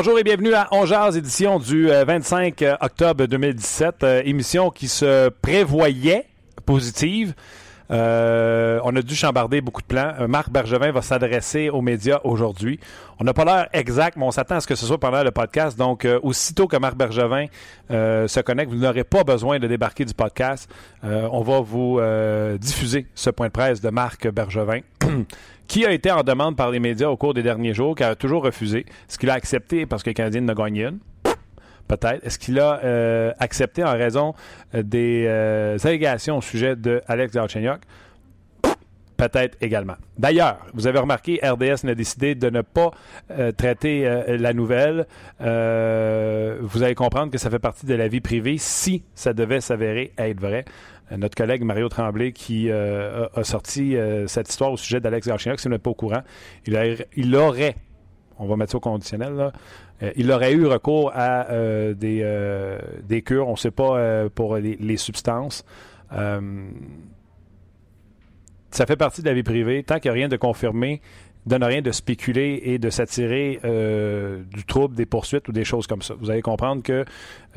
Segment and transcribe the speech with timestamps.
[0.00, 5.28] Bonjour et bienvenue à Ongears, édition du 25 euh, octobre 2017, euh, émission qui se
[5.28, 6.24] prévoyait
[6.64, 7.34] positive.
[7.90, 10.12] Euh, on a dû chambarder beaucoup de plans.
[10.28, 12.78] Marc Bergevin va s'adresser aux médias aujourd'hui.
[13.20, 15.30] On n'a pas l'heure exacte, mais on s'attend à ce que ce soit pendant le
[15.30, 15.78] podcast.
[15.78, 17.46] Donc, aussitôt que Marc Bergevin
[17.90, 20.70] se connecte, vous n'aurez pas besoin de débarquer du podcast.
[21.02, 22.00] on va vous
[22.58, 24.80] diffuser ce point de presse de Marc Bergevin.
[25.68, 28.16] qui a été en demande par les médias au cours des derniers jours, qui a
[28.16, 28.80] toujours refusé.
[29.08, 30.98] Est-ce qu'il a accepté parce que le Canadien n'a gagné une?
[31.88, 32.24] Peut-être.
[32.24, 34.34] Est-ce qu'il a euh, accepté en raison
[34.74, 37.80] euh, des euh, allégations au sujet de Alex Galchenyuk?
[39.16, 39.96] Peut-être également.
[40.16, 42.92] D'ailleurs, vous avez remarqué, RDS a décidé de ne pas
[43.56, 45.06] traiter la nouvelle.
[45.40, 50.12] vous allez comprendre que ça fait partie de la vie privée si ça devait s'avérer
[50.18, 50.66] être vrai
[51.10, 53.96] notre collègue Mario Tremblay qui a, sorti
[54.28, 56.22] cette histoire au sujet d'Alex Galchenyuk, si vous n'êtes pas au courant,
[56.64, 57.74] il, aurait,
[58.38, 59.52] on va mettre ça au conditionnel, là,
[60.02, 61.46] euh, il aurait eu recours à
[61.94, 65.64] des, des cures, on ne sait pas pour les, substances.
[66.10, 66.40] ça
[68.86, 69.82] fait partie de la vie privée.
[69.82, 71.00] Tant qu'il n'y a rien de confirmé,
[71.46, 73.60] donne rien de spéculer et de s'attirer
[74.52, 76.14] du trouble, des poursuites ou des choses comme ça.
[76.20, 77.04] Vous allez comprendre que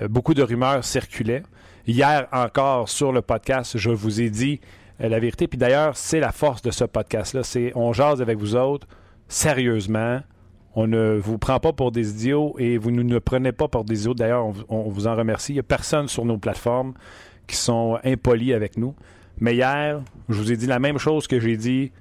[0.07, 1.43] beaucoup de rumeurs circulaient.
[1.87, 4.61] Hier encore sur le podcast, je vous ai dit
[5.01, 5.47] euh, la vérité.
[5.47, 7.43] Puis d'ailleurs, c'est la force de ce podcast-là.
[7.43, 8.87] C'est on jase avec vous autres
[9.27, 10.21] sérieusement.
[10.75, 13.83] On ne vous prend pas pour des idiots et vous ne nous prenez pas pour
[13.83, 14.13] des idiots.
[14.13, 15.51] D'ailleurs, on, vous en remercie.
[15.51, 16.93] Il n'y a personne sur nos plateformes
[17.45, 18.95] qui sont impolis avec nous.
[19.39, 21.91] Mais hier, je vous ai dit la même chose que j'ai dit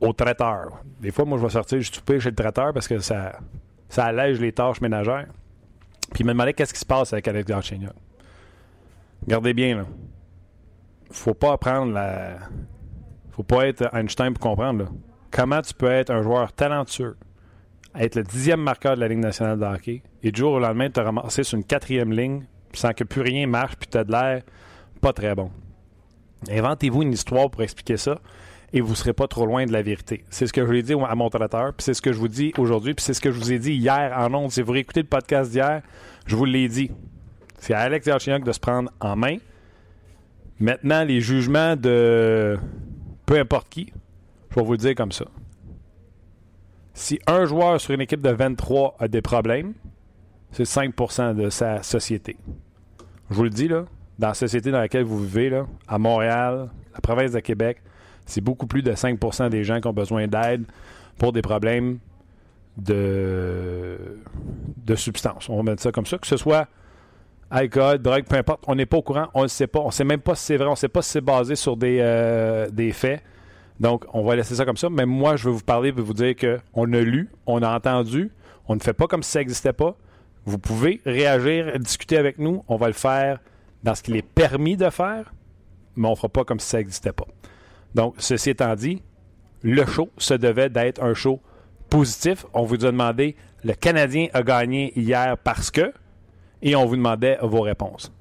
[0.00, 0.82] au traiteur.
[1.00, 3.38] Des fois, moi, je vais sortir je souper chez le traiteur parce que ça,
[3.88, 5.28] ça allège les tâches ménagères.
[6.12, 7.50] Puis il me demandait qu'est-ce qui se passe avec Alex.
[9.22, 9.84] Regardez bien, là.
[11.10, 12.38] Faut pas apprendre la.
[13.30, 14.90] Faut pas être Einstein pour comprendre, là.
[15.36, 17.14] Comment tu peux être un joueur talentueux,
[17.94, 20.88] être le dixième marqueur de la Ligue nationale de hockey, et du jour au lendemain
[20.88, 24.12] te ramasser sur une quatrième ligne sans que plus rien marche, puis tu as de
[24.12, 24.42] l'air
[25.02, 25.50] pas très bon.
[26.50, 28.18] Inventez-vous une histoire pour expliquer ça
[28.72, 30.24] et vous ne serez pas trop loin de la vérité.
[30.30, 32.18] C'est ce que je lui ai dit à mon traiteur, puis c'est ce que je
[32.18, 34.50] vous dis aujourd'hui, puis c'est ce que je vous ai dit hier en ondes.
[34.50, 35.82] Si vous réécoutez le podcast d'hier,
[36.26, 36.90] je vous l'ai dit.
[37.58, 39.36] C'est à Alex Galchenyuk de se prendre en main.
[40.60, 42.58] Maintenant, les jugements de
[43.26, 43.92] peu importe qui,
[44.56, 45.26] je vais vous le dire comme ça.
[46.94, 49.74] Si un joueur sur une équipe de 23 a des problèmes,
[50.50, 52.38] c'est 5% de sa société.
[53.28, 53.84] Je vous le dis, là,
[54.18, 57.82] dans la société dans laquelle vous vivez, là, à Montréal, la province de Québec,
[58.24, 60.64] c'est beaucoup plus de 5% des gens qui ont besoin d'aide
[61.18, 61.98] pour des problèmes
[62.78, 63.98] de,
[64.78, 65.50] de substance.
[65.50, 66.16] On va mettre ça comme ça.
[66.16, 66.66] Que ce soit
[67.50, 69.80] alcool, drogue, peu importe, on n'est pas au courant, on ne sait pas.
[69.80, 71.56] On ne sait même pas si c'est vrai, on ne sait pas si c'est basé
[71.56, 73.22] sur des, euh, des faits.
[73.80, 74.88] Donc, on va laisser ça comme ça.
[74.90, 78.30] Mais moi, je vais vous parler et vous dire qu'on a lu, on a entendu,
[78.68, 79.96] on ne fait pas comme si ça n'existait pas.
[80.44, 82.64] Vous pouvez réagir, discuter avec nous.
[82.68, 83.40] On va le faire
[83.82, 85.32] dans ce qu'il est permis de faire,
[85.96, 87.26] mais on ne fera pas comme si ça n'existait pas.
[87.94, 89.02] Donc, ceci étant dit,
[89.62, 91.40] le show se devait d'être un show
[91.90, 92.46] positif.
[92.54, 95.92] On vous a demandé, le Canadien a gagné hier parce que
[96.62, 98.12] et on vous demandait vos réponses.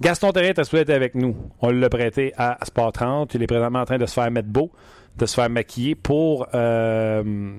[0.00, 1.36] Gaston Terrien est souhaité avec nous.
[1.60, 3.34] On l'a prêté à Sport 30.
[3.34, 4.70] Il est présentement en train de se faire mettre beau,
[5.16, 7.54] de se faire maquiller pour euh,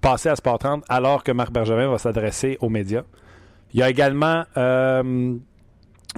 [0.00, 3.02] passer à Sport 30 alors que Marc Bergevin va s'adresser aux médias.
[3.72, 5.34] Il y a également euh,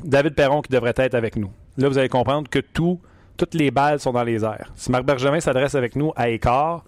[0.02, 1.50] David Perron qui devrait être avec nous.
[1.76, 3.00] Là, vous allez comprendre que tout,
[3.36, 4.72] toutes les balles sont dans les airs.
[4.74, 6.84] Si Marc Bergevin s'adresse avec nous à Écart,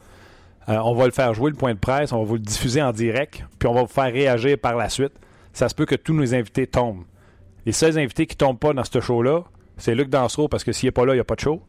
[0.68, 2.82] euh, on va le faire jouer le point de presse, on va vous le diffuser
[2.82, 5.12] en direct, puis on va vous faire réagir par la suite
[5.58, 7.04] ça se peut que tous nos invités tombent.
[7.68, 9.44] Les seuls invités qui ne tombent pas dans ce show-là,
[9.76, 11.60] c'est Luc Dansereau, parce que s'il n'est pas là, il n'y a pas de show.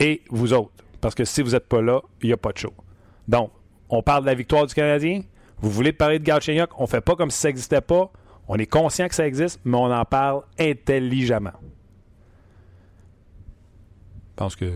[0.00, 2.58] Et vous autres, parce que si vous n'êtes pas là, il n'y a pas de
[2.58, 2.72] show.
[3.28, 3.52] Donc,
[3.90, 5.22] on parle de la victoire du Canadien.
[5.58, 8.10] Vous voulez parler de Galchenyuk, on ne fait pas comme si ça n'existait pas.
[8.48, 11.54] On est conscient que ça existe, mais on en parle intelligemment.
[14.30, 14.72] Je pense que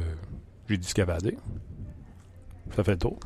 [0.68, 1.40] j'ai dit ce qu'il y avait à dire.
[2.76, 3.18] Ça fait le tour.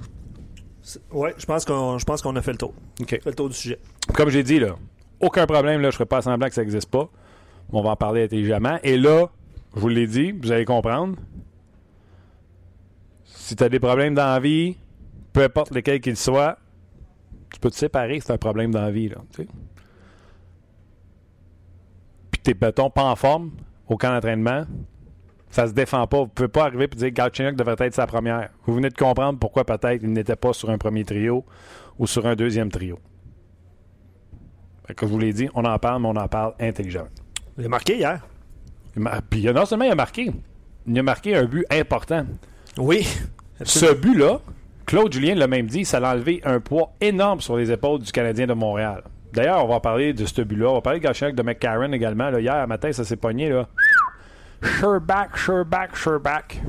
[1.13, 2.73] Oui, je pense qu'on a fait le tour.
[3.03, 3.11] OK.
[3.11, 3.79] Fait le tour du sujet.
[4.15, 4.77] Comme j'ai dit, là,
[5.21, 7.09] aucun problème, là, je ne ferai pas semblant que ça n'existe pas.
[7.73, 8.79] On va en parler intelligemment.
[8.83, 9.27] Et là,
[9.75, 11.17] je vous l'ai dit, vous allez comprendre.
[13.25, 14.77] Si tu as des problèmes dans la vie,
[15.33, 16.59] peu importe lesquels qu'ils soient,
[17.53, 19.09] tu peux te séparer, c'est un problème dans la vie.
[19.09, 19.17] Là.
[22.31, 23.51] Puis t'es, mettons, pas en forme
[23.89, 24.65] au camp d'entraînement,
[25.51, 26.19] ça se défend pas.
[26.19, 28.51] Vous pouvez pas arriver et dire que Galchenyuk devrait être sa première.
[28.65, 31.45] Vous venez de comprendre pourquoi peut-être il n'était pas sur un premier trio
[31.99, 32.99] ou sur un deuxième trio.
[34.97, 37.09] Que je vous l'ai dit, on en parle, mais on en parle intelligemment.
[37.59, 38.21] Il a marqué hier.
[38.97, 40.31] Il mar- Puis non seulement il a marqué,
[40.87, 42.25] il a marqué un but important.
[42.79, 43.07] Oui.
[43.63, 44.41] Ce but-là,
[44.87, 48.11] Claude Julien l'a même dit, ça l'a enlevé un poids énorme sur les épaules du
[48.13, 49.03] Canadien de Montréal.
[49.35, 50.71] D'ailleurs, on va parler de ce but-là.
[50.71, 52.31] On va parler de Galchenyuk, de McCarron également.
[52.31, 53.51] Là, hier matin, ça s'est pogné.
[53.51, 53.69] Là.
[54.63, 56.63] Sherback, Sherback, Sherback.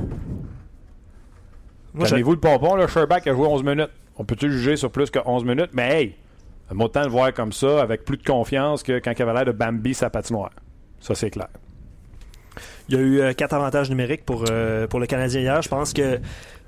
[1.98, 2.88] Calmez-vous le pompon, là.
[2.88, 3.90] Sherback a joué 11 minutes.
[4.18, 5.70] On peut-tu juger sur plus que 11 minutes?
[5.74, 6.16] Mais hey,
[6.72, 9.46] on autant le voir comme ça, avec plus de confiance que quand il avait l'air
[9.46, 10.52] de Bambi sa patinoire.
[11.00, 11.48] Ça, c'est clair.
[12.90, 15.62] Il y a eu euh, quatre avantages numériques pour, euh, pour le Canadien hier.
[15.62, 16.20] Je pense que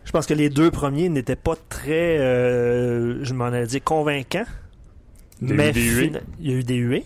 [0.03, 4.45] je pense que les deux premiers n'étaient pas très, euh, je m'en ai dit, convaincants.
[5.42, 6.04] Mais des huées.
[6.07, 7.06] fina- il y a eu des huées.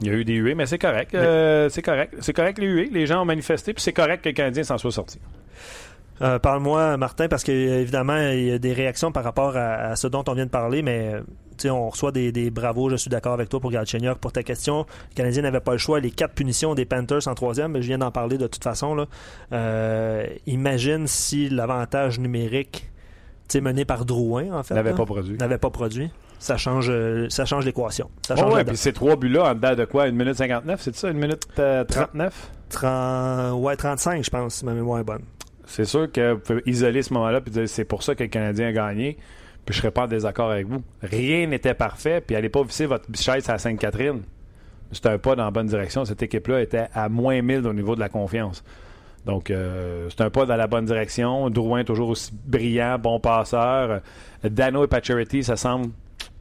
[0.00, 1.14] Il y a eu des huées, mais c'est correct.
[1.14, 2.14] Euh, c'est correct.
[2.20, 2.88] C'est correct les huées.
[2.92, 5.18] Les gens ont manifesté, puis c'est correct que le Canadien s'en soit sorti.
[6.22, 9.96] Euh, Parle-moi, Martin, parce que évidemment, il y a des réactions par rapport à, à
[9.96, 11.12] ce dont on vient de parler, mais
[11.66, 14.18] on reçoit des, des bravos, je suis d'accord avec toi pour Galchenyuk.
[14.18, 16.00] Pour ta question, le Canadien n'avait pas le choix.
[16.00, 18.94] Les quatre punitions des Panthers en troisième, mais je viens d'en parler de toute façon.
[18.94, 19.06] Là.
[19.52, 22.90] Euh, imagine si l'avantage numérique
[23.54, 25.36] mené par Drouin, en fait, n'avait pas produit.
[25.36, 26.10] n'avait pas produit.
[26.40, 26.92] Ça change,
[27.28, 28.10] ça change l'équation.
[28.26, 30.04] Ça Oh change ouais, puis ces trois buts-là, en dedans de quoi?
[30.04, 31.08] 1 minute 59, c'est ça?
[31.08, 32.50] 1 minute euh, 39?
[32.70, 35.22] 30 ouais, 35, je pense, si ma mémoire est bonne.
[35.66, 38.28] C'est sûr que vous pouvez isoler ce moment-là et dire c'est pour ça que le
[38.28, 39.16] Canadien a gagné.
[39.64, 40.82] Puis je serais pas en désaccord avec vous.
[41.02, 44.22] Rien n'était parfait, puis allez pas visser votre chaise à Sainte-Catherine.
[44.92, 46.04] C'était un pas dans la bonne direction.
[46.04, 48.62] Cette équipe-là était à moins 1000 au niveau de la confiance.
[49.24, 51.48] Donc, euh, c'est un pas dans la bonne direction.
[51.48, 54.02] Drouin, toujours aussi brillant, bon passeur.
[54.42, 55.90] Dano et Pacioretty, ça semble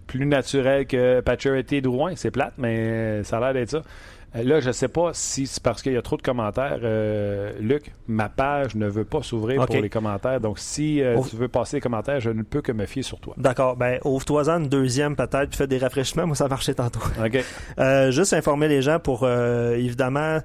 [0.06, 2.14] plus naturel que Pacioretty et Drouin.
[2.16, 3.82] C'est plate, mais ça a l'air d'être ça.
[4.36, 6.80] Là, je sais pas si c'est parce qu'il y a trop de commentaires.
[6.82, 10.40] Euh, Luc, ma page ne veut pas s'ouvrir pour les commentaires.
[10.40, 13.20] Donc, si euh, tu veux passer les commentaires, je ne peux que me fier sur
[13.20, 13.36] toi.
[13.38, 13.76] D'accord.
[13.76, 16.26] Ben, ouvre-toi-en une deuxième peut-être, puis fais des rafraîchissements.
[16.26, 17.00] Moi, ça marchait tantôt.
[17.24, 17.44] OK.
[17.78, 20.40] Euh, juste informer les gens pour, évidemment,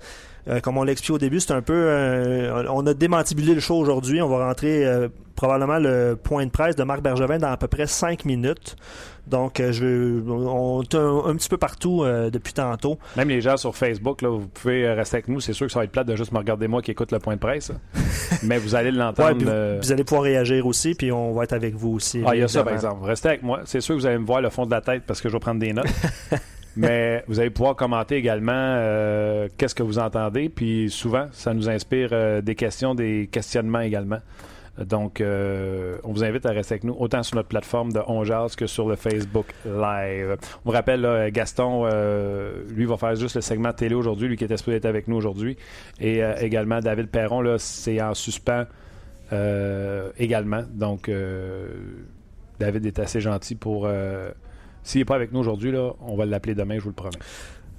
[0.63, 2.51] comme on l'a expliqué au début, c'est un peu...
[2.71, 4.21] on a démantibulé le show aujourd'hui.
[4.21, 4.87] On va rentrer
[5.35, 8.77] probablement le point de presse de Marc Bergevin dans à peu près cinq minutes.
[9.29, 12.99] Donc, euh, je on est un, un petit peu partout euh, depuis tantôt.
[13.17, 15.41] Même les gens sur Facebook, là, vous pouvez euh, rester avec nous.
[15.41, 17.19] C'est sûr que ça va être plate de juste me regarder moi qui écoute le
[17.19, 17.73] point de presse.
[18.43, 19.43] Mais vous allez l'entendre.
[19.43, 22.23] vous, euh, vous allez pouvoir réagir aussi, puis on va être avec vous aussi.
[22.27, 23.05] Ah, il y a ça, par exemple.
[23.05, 23.61] Restez avec moi.
[23.65, 25.35] C'est sûr que vous allez me voir le fond de la tête parce que je
[25.35, 25.87] vais prendre des notes.
[26.77, 30.49] Mais vous allez pouvoir commenter également euh, qu'est-ce que vous entendez.
[30.49, 34.19] Puis souvent, ça nous inspire des questions, des questionnements également.
[34.85, 38.25] Donc, euh, on vous invite à rester avec nous, autant sur notre plateforme de On
[38.25, 40.37] Jase que sur le Facebook Live.
[40.65, 44.45] On vous rappelle, Gaston, euh, lui, va faire juste le segment télé aujourd'hui, lui qui
[44.45, 45.57] était supposé être avec nous aujourd'hui.
[46.01, 48.67] Et euh, également, David Perron, là, c'est en suspens
[50.19, 50.63] également.
[50.71, 51.11] Donc,
[52.59, 53.89] David est assez gentil pour...
[54.85, 57.19] S'il n'est pas avec nous aujourd'hui, là, on va l'appeler demain, je vous le promets.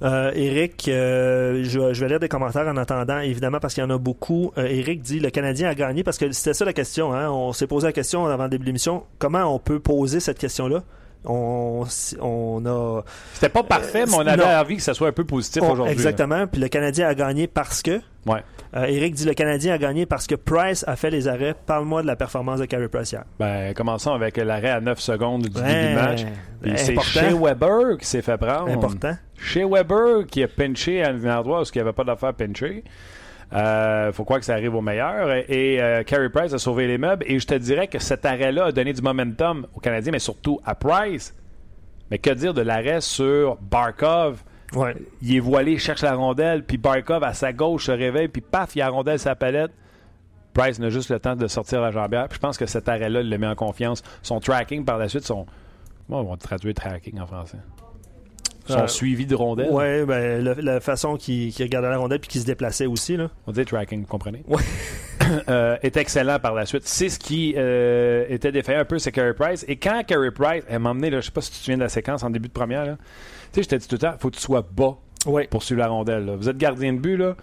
[0.02, 3.86] Euh, Eric, euh, je, je vais lire des commentaires en attendant, évidemment, parce qu'il y
[3.86, 4.52] en a beaucoup.
[4.58, 7.14] Euh, Eric dit le Canadien a gagné parce que c'était ça la question.
[7.14, 7.30] Hein?
[7.30, 9.04] On s'est posé la question avant le début de l'émission.
[9.18, 10.84] Comment on peut poser cette question-là?
[11.26, 11.86] On,
[12.22, 13.02] on a.
[13.34, 14.46] C'était pas parfait, mais on avait non.
[14.50, 15.92] envie que ça soit un peu positif aujourd'hui.
[15.94, 16.48] exactement.
[16.48, 18.00] Puis le Canadien a gagné parce que.
[18.26, 18.44] Ouais.
[18.76, 21.56] Euh, Eric dit le Canadien a gagné parce que Price a fait les arrêts.
[21.66, 23.24] Parle-moi de la performance de Carey Price hier.
[23.40, 26.26] Ben, commençons avec l'arrêt à 9 secondes du Ouais, début du match.
[26.62, 28.70] Puis C'est chez Weber qui s'est fait prendre.
[28.70, 29.18] Important.
[29.42, 32.84] Chez Weber qui a pinché à un endroit où il n'y avait pas d'affaire pincher.
[33.52, 35.32] Euh, faut croire que ça arrive au meilleur.
[35.50, 37.26] Et euh, Carey Price a sauvé les meubles.
[37.28, 40.60] Et je te dirais que cet arrêt-là a donné du momentum aux Canadiens, mais surtout
[40.66, 41.36] à Price.
[42.12, 44.44] Mais que dire de l'arrêt sur Barkov?
[44.74, 44.96] Ouais.
[45.22, 48.42] Il est voilé, il cherche la rondelle, puis Barkov à sa gauche se réveille, puis
[48.42, 49.72] paf, il a la rondelle la palette.
[50.54, 52.28] Price n'a juste le temps de sortir la jambière.
[52.28, 54.04] Puis je pense que cet arrêt-là, il le met en confiance.
[54.22, 55.46] Son tracking par la suite, son.
[56.08, 57.58] Comment on va traduire tracking en français?
[58.74, 59.70] Son Euh, suivi de rondelle.
[59.72, 63.18] Ouais, ben, le- la façon qu'il qu'il regardait la rondelle puis qu'il se déplaçait aussi.
[63.18, 63.30] Là.
[63.48, 64.44] On dit tracking, vous comprenez?
[64.48, 64.62] Ouais.
[65.48, 66.88] Euh, est excellent par la suite.
[66.88, 69.64] C'est ce qui euh, était défaillant un peu, c'est Carey Price.
[69.68, 71.78] Et quand Carey Price, elle m'a emmené, là, je sais pas si tu te souviens
[71.78, 72.96] de la séquence en début de première, là.
[73.52, 74.96] tu sais, je t'ai dit tout le temps, faut que tu sois bas
[75.28, 75.46] Ouais.
[75.52, 76.26] pour suivre la rondelle.
[76.26, 76.36] là.
[76.36, 77.36] Vous êtes gardien de but, là.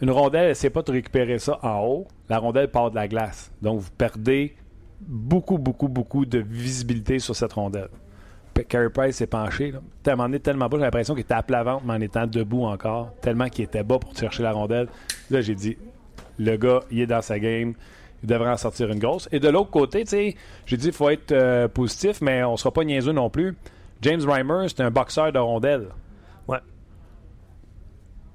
[0.00, 2.06] Une rondelle, elle sait pas de récupérer ça en haut.
[2.30, 3.50] La rondelle part de la glace.
[3.60, 4.54] Donc, vous perdez
[5.00, 7.88] beaucoup, beaucoup, beaucoup de visibilité sur cette rondelle.
[8.64, 9.72] Carey Price s'est penché.
[9.72, 9.80] Là.
[10.06, 12.00] À un moment donné, tellement bas, j'ai l'impression qu'il était à plat ventre, mais en
[12.00, 14.88] étant debout encore, tellement qu'il était bas pour chercher la rondelle.
[15.30, 15.76] Là, j'ai dit,
[16.38, 17.74] le gars, il est dans sa game.
[18.22, 19.28] Il devrait en sortir une grosse.
[19.30, 22.52] Et de l'autre côté, tu sais, j'ai dit, il faut être euh, positif, mais on
[22.52, 23.54] ne sera pas niaiseux non plus.
[24.02, 25.88] James Reimer, c'est un boxeur de rondelle.
[26.48, 26.58] Ouais.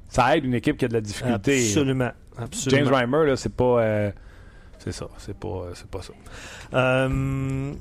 [0.07, 1.65] Ça aide une équipe qui a de la difficulté.
[1.65, 2.11] Absolument.
[2.37, 2.85] Absolument.
[2.85, 3.81] James Reimer, là, c'est pas.
[3.81, 4.11] euh,
[4.77, 5.07] c'est ça.
[5.17, 6.13] C'est pas, c'est pas ça.
[6.73, 7.73] Euh,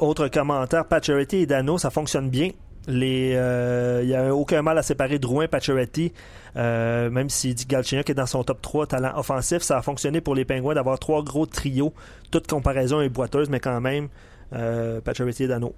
[0.00, 2.50] autre commentaire, Pacioretty et Dano, ça fonctionne bien.
[2.88, 6.12] Euh, il n'y a aucun mal à séparer Drouin et Pacioretty.
[6.56, 10.34] Euh, même si Galchenyuk est dans son top 3 talent offensif, ça a fonctionné pour
[10.34, 11.92] les Pingouins d'avoir trois gros trios.
[12.30, 14.08] Toute comparaison est boiteuse, mais quand même,
[14.54, 15.00] euh,
[15.38, 15.74] et Dano,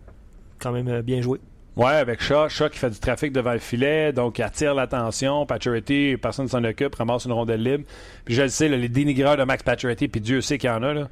[0.58, 1.40] quand même euh, bien joué.
[1.76, 2.48] Ouais, avec Shaw.
[2.48, 5.46] Shaw qui fait du trafic devant le filet, donc attire l'attention.
[5.46, 7.84] Pacioretty, personne ne s'en occupe, ramasse une rondelle libre.
[8.24, 10.82] Puis je le sais, les dénigreurs de Max Pacioretty, puis Dieu sait qu'il y en
[10.82, 10.94] a.
[10.94, 11.08] Là.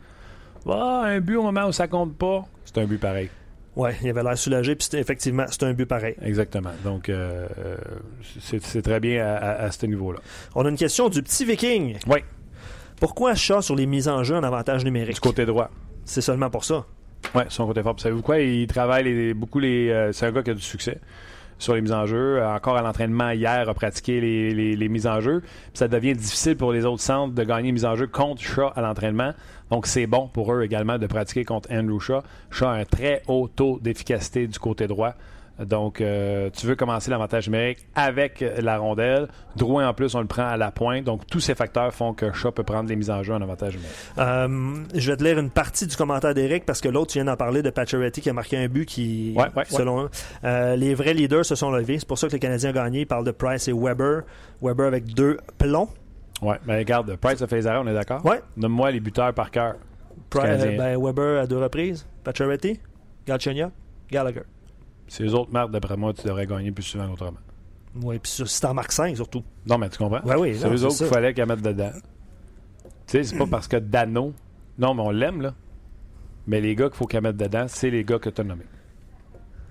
[0.66, 3.28] Ah, un but au moment où ça compte pas, c'est un but pareil.
[3.76, 6.16] Ouais, il avait l'air soulagé, puis c'était- effectivement, c'est un but pareil.
[6.22, 6.70] Exactement.
[6.84, 7.76] Donc, euh, euh,
[8.40, 10.18] c'est très bien à, à- à ce niveau-là.
[10.56, 11.96] On a une question du petit Viking.
[12.08, 12.18] Oui,
[13.00, 15.14] Pourquoi Shaw sur les mises en jeu en avantage numérique?
[15.14, 15.70] du côté droit.
[16.04, 16.84] C'est seulement pour ça.
[17.34, 17.94] Oui, son côté fort.
[18.00, 18.40] Savez-vous quoi?
[18.40, 19.88] Il travaille les- beaucoup les.
[19.90, 20.98] euh, c'est un gars qui a du succès
[21.58, 22.38] sur les mises en jeu.
[22.38, 25.42] Euh, Encore à l'entraînement hier, a pratiqué les, mises en jeu.
[25.74, 28.70] Ça devient difficile pour les autres centres de gagner les mises en jeu contre Shaw
[28.74, 29.32] à l'entraînement.
[29.70, 32.22] Donc c'est bon pour eux également de pratiquer contre Andrew Shaw.
[32.50, 35.14] Shaw a un très haut taux d'efficacité du côté droit.
[35.58, 39.28] Donc, euh, tu veux commencer l'avantage numérique avec la rondelle.
[39.56, 41.04] Drouin, en plus, on le prend à la pointe.
[41.04, 43.74] Donc, tous ces facteurs font que Shaw peut prendre les mises en jeu en avantage
[43.74, 43.96] numérique.
[44.18, 47.24] Euh, je vais te lire une partie du commentaire d'Eric parce que l'autre, tu viens
[47.24, 50.10] d'en parler de Pacioretty qui a marqué un but qui, Ouais, ouais, selon eux,
[50.44, 51.98] euh, les vrais leaders se sont levés.
[51.98, 53.00] C'est pour ça que les Canadiens ont gagné.
[53.00, 54.22] Ils parlent de Price et Weber.
[54.62, 55.88] Weber avec deux plombs.
[56.40, 58.24] Ouais, mais regarde, Price a fait les arrêts, on est d'accord?
[58.24, 58.40] Ouais.
[58.56, 59.74] Donne-moi les buteurs par cœur.
[60.30, 60.70] Pri- Canadien.
[60.70, 62.06] euh, ben, Weber à deux reprises.
[62.22, 62.78] Pacioretty,
[63.26, 63.70] Galchenyuk,
[64.10, 64.42] Gallagher.
[65.08, 67.38] C'est les autres marques, d'après moi, tu devrais gagner plus souvent autrement.
[68.02, 69.42] Oui, puis si t'en marques 5 surtout.
[69.66, 70.20] Non, mais tu comprends?
[70.22, 71.90] Ouais, oui, c'est eux c'est autres qu'il fallait qu'elle mette dedans.
[72.84, 74.34] Tu sais, c'est pas parce que Dano.
[74.78, 75.54] Non, mais on l'aime, là.
[76.46, 78.66] Mais les gars qu'il faut qu'elle mette dedans, c'est les gars que tu as nommés.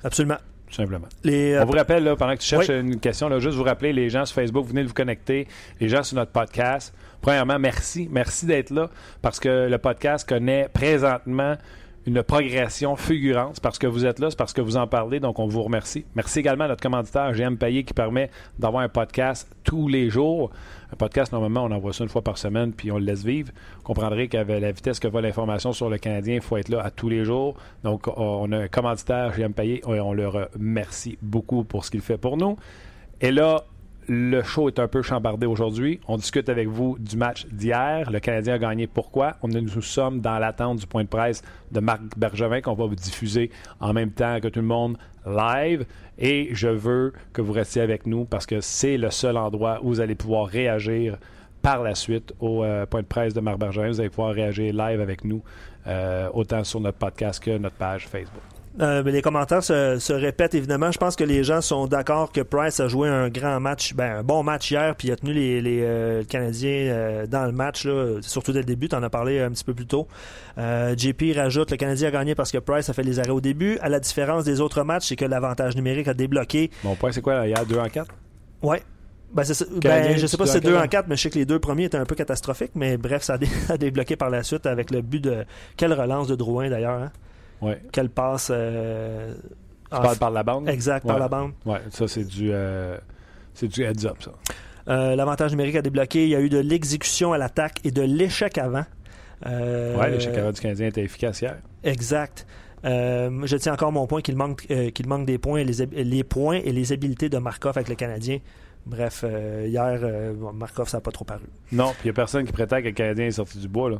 [0.03, 0.37] Absolument.
[0.67, 1.07] Tout simplement.
[1.23, 2.79] Les, euh, On vous rappelle, là, pendant que tu cherches Oui.
[2.79, 5.47] une question, là, juste vous rappeler, les gens sur Facebook, venez de vous connecter,
[5.79, 6.93] les gens sur notre podcast.
[7.21, 8.09] Premièrement, merci.
[8.11, 8.89] Merci d'être là
[9.21, 11.55] parce que le podcast connaît présentement
[12.07, 13.59] une progression fulgurante.
[13.59, 16.05] Parce que vous êtes là, c'est parce que vous en parlez, donc on vous remercie.
[16.15, 20.49] Merci également à notre commanditaire, GM Payé, qui permet d'avoir un podcast tous les jours.
[20.91, 23.51] Un podcast, normalement, on envoie ça une fois par semaine, puis on le laisse vivre.
[23.75, 26.81] Vous comprendrez qu'avec la vitesse que va l'information sur le Canadien, il faut être là
[26.81, 27.55] à tous les jours.
[27.83, 32.01] Donc, on a un commanditaire, GM Payé, et on le remercie beaucoup pour ce qu'il
[32.01, 32.55] fait pour nous.
[33.19, 33.65] Et là,
[34.07, 35.99] le show est un peu chambardé aujourd'hui.
[36.07, 38.09] On discute avec vous du match d'hier.
[38.09, 38.87] Le Canadien a gagné.
[38.87, 39.35] Pourquoi?
[39.43, 43.51] Nous sommes dans l'attente du point de presse de Marc Bergevin qu'on va vous diffuser
[43.79, 45.85] en même temps que tout le monde live.
[46.17, 49.89] Et je veux que vous restiez avec nous parce que c'est le seul endroit où
[49.89, 51.17] vous allez pouvoir réagir
[51.61, 53.89] par la suite au euh, point de presse de Marc Bergevin.
[53.89, 55.43] Vous allez pouvoir réagir live avec nous,
[55.85, 58.56] euh, autant sur notre podcast que notre page Facebook.
[58.79, 60.91] Euh, mais les commentaires se, se répètent évidemment.
[60.91, 64.17] Je pense que les gens sont d'accord que Price a joué un grand match, ben,
[64.19, 67.51] un bon match hier, puis il a tenu les, les euh, Canadiens euh, dans le
[67.53, 68.87] match, là, surtout dès le début.
[68.87, 70.07] Tu en as parlé un petit peu plus tôt.
[70.57, 73.77] JP rajoute le Canadien a gagné parce que Price a fait les arrêts au début.
[73.81, 76.69] À la différence des autres matchs, c'est que l'avantage numérique a débloqué.
[76.83, 77.33] Mon point, c'est quoi?
[77.35, 78.07] là, Hier, 2 en 4?
[78.61, 78.81] Ouais.
[79.33, 79.65] Ben, ça.
[79.81, 81.37] Ben, je sais pas si c'est dois 2 en quel- 4, mais je sais que
[81.39, 82.71] les deux premiers étaient un peu catastrophiques.
[82.75, 85.45] Mais bref, ça a, dé- ça a débloqué par la suite avec le but de.
[85.75, 87.01] Quelle relance de Drouin d'ailleurs.
[87.01, 87.11] Hein?
[87.61, 87.73] Oui.
[87.91, 88.49] Quelle passe.
[88.53, 89.33] euh,
[89.89, 90.67] Tu en- parles par la bande?
[90.69, 91.51] Exact, par la bande.
[91.65, 92.97] Ouais, ça, c'est du, euh,
[93.53, 94.31] c'est du heads up, ça.
[94.89, 96.23] Euh, L'avantage numérique a débloqué.
[96.25, 98.85] Il y a eu de l'exécution à l'attaque et de l'échec avant.
[99.45, 101.57] Ouais, l'échec avant du Canadien était efficace hier.
[101.83, 102.45] Exact.
[102.85, 105.85] Euh, je tiens encore mon point qu'il manque, euh, qu'il manque des points, et les,
[106.03, 108.37] les points et les habiletés de Markov avec le Canadien.
[108.85, 109.99] Bref, euh, hier,
[110.53, 111.43] Markov, ça n'a pas trop paru.
[111.71, 113.89] Non, puis il n'y a personne qui prétend que le Canadien est sorti du bois,
[113.89, 113.97] là.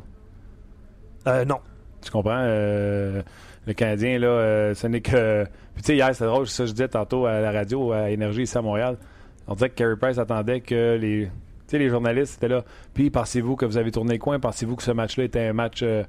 [1.26, 1.58] Euh, non.
[2.00, 2.40] Tu comprends?
[3.68, 5.44] Le Canadien, là, euh, ce n'est que.
[5.74, 8.42] Puis tu sais, hier, c'est drôle, ça je disais tantôt à la radio, à Énergie
[8.42, 8.96] ici à Montréal.
[9.46, 11.26] On disait que Carey Price attendait que les.
[11.26, 11.30] Tu
[11.72, 12.64] sais, les journalistes étaient là.
[12.94, 14.40] Puis pensez-vous que vous avez tourné le coin?
[14.40, 16.02] Pensez-vous que ce match-là était un match euh,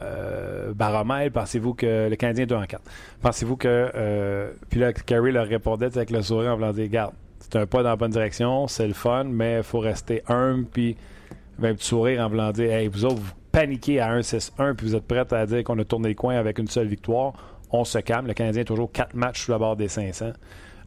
[0.00, 1.34] euh, baromètre?
[1.34, 2.82] Pensez-vous que le Canadien est 2 en 4?
[3.20, 4.54] Pensez-vous que.
[4.70, 7.82] Puis là, Carey leur répondait avec le sourire en voulant dire Garde, c'est un pas
[7.82, 10.64] dans la bonne direction, c'est le fun, mais il faut rester humble.
[10.72, 10.96] Puis
[11.62, 14.96] un petit sourire en voulant dire Hey, vous autres, vous paniquez à 1-6-1, puis vous
[14.96, 17.34] êtes prêts à dire qu'on a tourné le coin avec une seule victoire.
[17.70, 18.26] On se calme.
[18.26, 20.32] Le Canadien a toujours 4 matchs sous la barre des 500.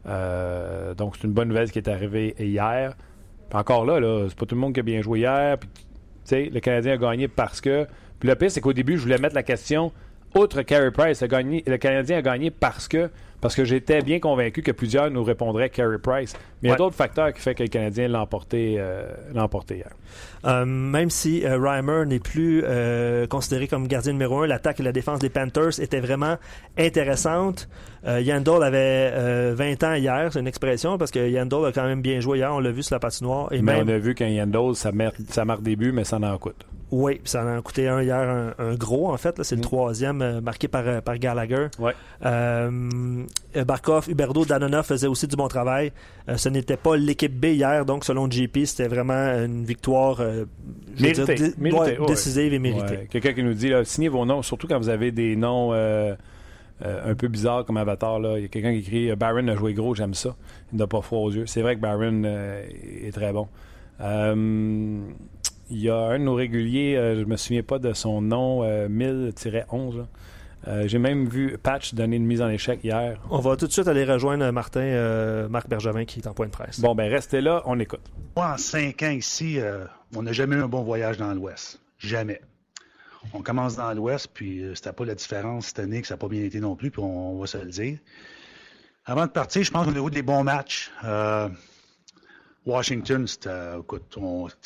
[0.06, 2.94] Euh, donc, c'est une bonne nouvelle qui est arrivée hier.
[3.54, 5.56] Encore là, c'est pas tout le monde qui a bien joué hier.
[5.58, 7.86] Puis, le Canadien a gagné parce que.
[8.20, 9.92] Puis le pire, c'est qu'au début, je voulais mettre la question
[10.34, 14.18] outre Carey Price, le, gagné, le Canadien a gagné parce que parce que j'étais bien
[14.18, 16.34] convaincu que plusieurs nous répondraient Carey Price.
[16.62, 19.12] Mais il y a d'autres facteurs qui font que le Canadien l'a emporté, euh,
[19.70, 19.90] hier.
[20.44, 22.64] Euh, même si euh, Reimer n'est plus
[23.28, 26.36] considéré comme gardien numéro un, l'attaque et la défense des Panthers étaient vraiment
[26.76, 27.68] intéressantes.
[28.06, 32.20] Yandol avait 20 ans hier, c'est une expression, parce que Yandol a quand même bien
[32.20, 33.52] joué hier, on l'a vu sur la patinoire.
[33.52, 34.90] Et mais on a vu qu'un Yandol, ça,
[35.28, 36.64] ça marque des buts, mais ça en coûte.
[36.90, 39.42] Oui, ça en a coûté un hier, un, gros en fait.
[39.42, 39.64] C'est le mm.
[39.64, 41.66] troisième euh, marqué par, euh, par Gallagher.
[41.78, 41.92] Ouais.
[42.24, 43.24] Euh,
[43.66, 45.92] Barkov, Huberdo, Danona faisaient aussi du bon travail.
[46.36, 50.22] ce n'était pas l'équipe B hier, donc selon JP, c'était vraiment une victoire
[50.98, 51.52] méritée,
[52.06, 53.08] décisive et méritée.
[53.10, 57.14] Quelqu'un qui nous dit, là, signez vos noms, surtout quand vous avez des noms un
[57.16, 58.20] peu bizarres comme Avatar.
[58.20, 58.38] Là.
[58.38, 60.36] Il y a quelqu'un qui écrit Baron a joué gros, j'aime ça.
[60.72, 61.46] Il n'a pas froid aux yeux.
[61.46, 63.48] C'est vrai que Baron est très bon.
[65.70, 68.22] Il y a un de nos réguliers, euh, je ne me souviens pas de son
[68.22, 69.98] nom, 1000-11.
[69.98, 70.04] Euh,
[70.66, 73.20] euh, j'ai même vu Patch donner une mise en échec hier.
[73.30, 76.50] On va tout de suite aller rejoindre Martin, Marc Bergevin qui est en point de
[76.50, 76.80] presse.
[76.80, 78.00] Bon, ben restez là, on écoute.
[78.36, 79.58] Moi, en cinq ans ici,
[80.16, 81.80] on n'a jamais eu un bon voyage dans l'Ouest.
[81.98, 82.40] Jamais.
[83.34, 86.28] On commence dans l'Ouest, puis c'était pas la différence cette année, que ça n'a pas
[86.28, 87.98] bien été non plus, puis on, va se le dire.
[89.04, 90.90] Avant de partir, je pense qu'on a eu des bons matchs.
[92.68, 94.16] Washington, c'était, écoute,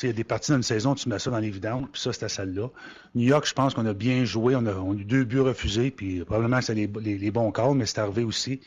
[0.01, 2.11] il y a des parties dans une saison, tu mets ça dans l'évidence, puis ça,
[2.11, 2.67] c'était celle-là.
[3.15, 6.23] New York, je pense qu'on a bien joué, on a, eu deux buts refusés, puis
[6.25, 8.59] probablement que c'était les, bons calls, mais c'est arrivé aussi.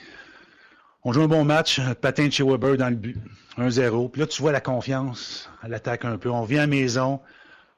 [1.05, 3.17] On joue un bon match, patin de chez Weber dans le but,
[3.59, 4.11] 1-0.
[4.11, 6.31] Puis là, tu vois la confiance à l'attaque un peu.
[6.31, 7.21] On vient à maison,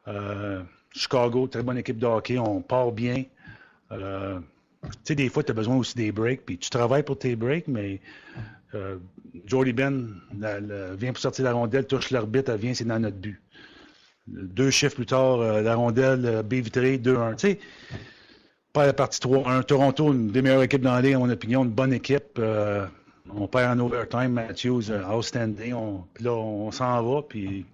[0.06, 0.62] euh,
[0.92, 3.24] Chicago, très bonne équipe de hockey, on part bien.
[3.90, 4.38] Euh,
[4.84, 7.34] tu sais, des fois, tu as besoin aussi des breaks, puis tu travailles pour tes
[7.34, 8.00] breaks, mais
[8.74, 8.98] euh,
[9.72, 10.14] Ben
[10.96, 13.40] vient pour sortir la rondelle, touche l'arbitre, elle vient, c'est dans notre but.
[14.26, 17.36] Deux chiffres plus tard, euh, la rondelle, euh, B vitré, 2-1.
[17.36, 17.58] Tu sais,
[18.72, 19.62] pas la partie 3-1.
[19.62, 22.38] Toronto, une des meilleures équipes dans la à mon opinion, une bonne équipe.
[23.34, 25.74] on perd en overtime, Matthews, outstanding.
[26.12, 27.64] puis là, on s'en va, puis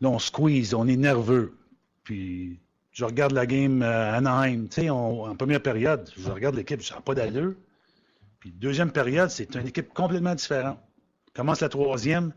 [0.00, 1.56] là, on squeeze, on est nerveux.
[2.04, 2.58] Puis
[2.92, 6.94] je regarde la game à Anaheim, tu sais, en première période, je regarde l'équipe, je
[6.94, 7.54] n'ai pas d'allure.
[8.40, 10.78] Puis deuxième période, c'est une équipe complètement différente.
[11.34, 12.32] commence la troisième.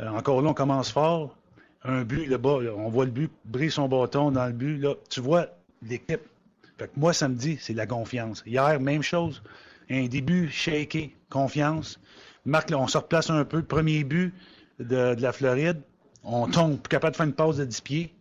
[0.00, 1.36] Euh, encore là, on commence fort.
[1.84, 4.78] Un but, le bas, on voit le but, brise son bâton dans le but.
[4.78, 5.46] Là, tu vois
[5.82, 6.22] l'équipe.
[6.78, 8.42] Fait que moi, ça me dit, c'est la confiance.
[8.44, 9.42] Hier, même chose.
[9.88, 12.00] Un début shaké, confiance.
[12.44, 13.62] Marc, là, on se replace un peu.
[13.62, 14.34] Premier but
[14.80, 15.80] de, la Floride.
[16.24, 18.14] On tombe, capable de faire une pause de 10 pieds.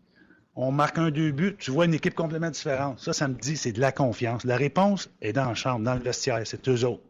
[0.55, 1.55] On marque un deux buts.
[1.57, 2.99] Tu vois une équipe complètement différente.
[2.99, 4.43] Ça, ça me dit, c'est de la confiance.
[4.45, 6.41] La réponse est dans la chambre, dans le vestiaire.
[6.45, 7.03] C'est eux autres.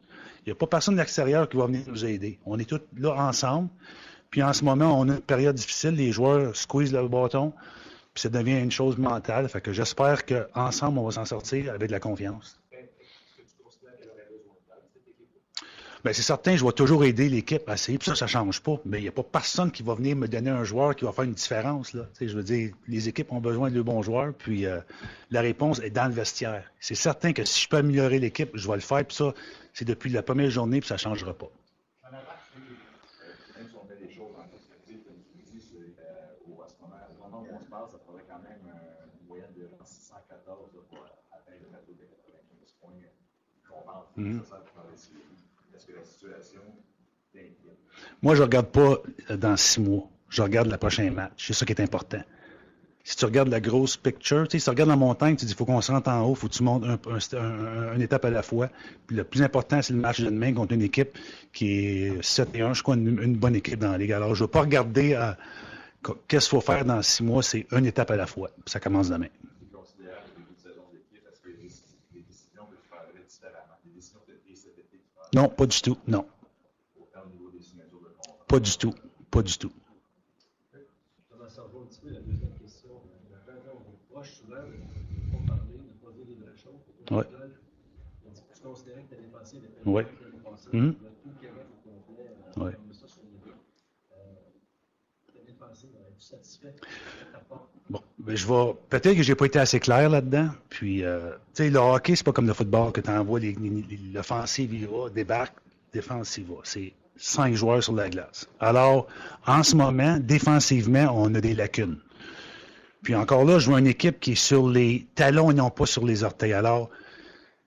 [0.45, 2.39] Il n'y a pas personne de l'extérieur qui va venir nous aider.
[2.45, 3.69] On est tous là ensemble.
[4.29, 5.95] Puis en ce moment, on a une période difficile.
[5.95, 7.51] Les joueurs squeezent le bâton.
[8.13, 9.49] Puis ça devient une chose mentale.
[9.49, 12.59] Fait que j'espère qu'ensemble, on va s'en sortir avec de la confiance.
[16.03, 18.61] Bien, c'est certain, je vais toujours aider l'équipe à essayer, puis ça, ça ne change
[18.61, 18.79] pas.
[18.85, 21.11] Mais il n'y a pas personne qui va venir me donner un joueur qui va
[21.11, 21.93] faire une différence.
[21.93, 22.03] Là.
[22.21, 24.81] je veux dire, les équipes ont besoin de bons joueurs, puis euh,
[25.31, 26.71] la réponse est dans le vestiaire.
[26.79, 29.33] C'est certain que si je peux améliorer l'équipe, je vais le faire, puis ça,
[29.75, 31.51] c'est depuis la première journée, puis ça ne changera pas.
[48.21, 50.09] Moi, je ne regarde pas dans six mois.
[50.29, 51.47] Je regarde le prochain match.
[51.47, 52.23] C'est ça qui est important
[53.07, 55.79] si tu regardes la grosse picture, si tu regardes la montagne, tu dis, faut qu'on
[55.79, 58.67] se rentre en haut, il faut que tu montes un, une étape à la fois.
[59.05, 61.15] Puis le plus important, c'est le match de demain contre une équipe
[61.53, 64.11] qui est 7 et 1, je crois, une, bonne équipe dans la Ligue.
[64.11, 65.37] Alors, je ne veux pas regarder à,
[66.27, 68.49] qu'est-ce qu'il faut faire dans six mois, c'est une étape à la fois.
[68.65, 69.27] ça commence demain.
[75.31, 76.25] Non, pas du tout, non.
[78.47, 78.95] Pas du tout,
[79.29, 79.71] pas du tout.
[87.11, 87.23] Oui.
[90.73, 90.91] Mmh.
[92.57, 92.71] Oui.
[97.89, 98.73] Bon, ben je vais.
[98.89, 100.49] Peut-être que j'ai pas été assez clair là-dedans.
[100.69, 103.41] Puis, euh, tu sais, le hockey, c'est pas comme le football que tu envoies
[104.13, 105.55] l'offensive, il va, débarque,
[105.93, 106.55] défensive va.
[106.63, 108.49] C'est cinq joueurs sur la glace.
[108.59, 109.07] Alors,
[109.45, 111.99] en ce moment, défensivement, on a des lacunes.
[113.05, 115.85] Puis encore là, je vois une équipe qui est sur les talons et non pas
[115.85, 116.53] sur les orteils.
[116.53, 116.89] Alors,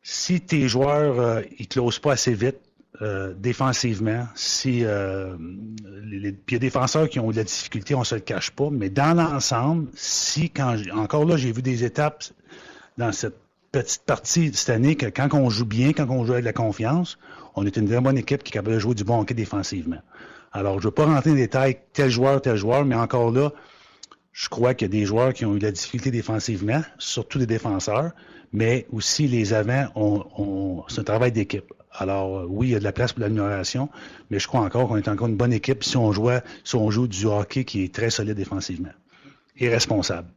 [0.02, 2.58] si tes joueurs euh, ils closent pas assez vite
[3.02, 5.36] euh, défensivement, si euh,
[6.02, 8.50] les, puis y a des défenseurs qui ont de la difficulté, on se le cache
[8.50, 12.24] pas, mais dans l'ensemble, si quand encore là, j'ai vu des étapes
[12.96, 13.36] dans cette
[13.70, 17.16] petite partie cette année que quand on joue bien, quand on joue avec la confiance,
[17.54, 20.02] on est une très bonne équipe qui est capable de jouer du bon hockey défensivement.
[20.50, 23.30] Alors, je ne veux pas rentrer dans les détails, tel joueur, tel joueur, mais encore
[23.30, 23.52] là,
[24.38, 27.40] je crois qu'il y a des joueurs qui ont eu de la difficulté défensivement, surtout
[27.40, 28.12] des défenseurs,
[28.52, 31.74] mais aussi les avants, c'est un travail d'équipe.
[31.90, 33.88] Alors, oui, il y a de la place pour l'amélioration,
[34.30, 36.30] mais je crois encore qu'on est encore une bonne équipe si on, joue,
[36.62, 38.92] si on joue du hockey qui est très solide défensivement
[39.56, 40.28] et responsable.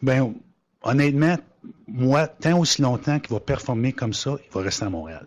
[0.00, 0.32] Ben,
[0.80, 1.36] honnêtement,
[1.86, 5.26] moi, tant aussi longtemps qu'il va performer comme ça, il va rester à Montréal.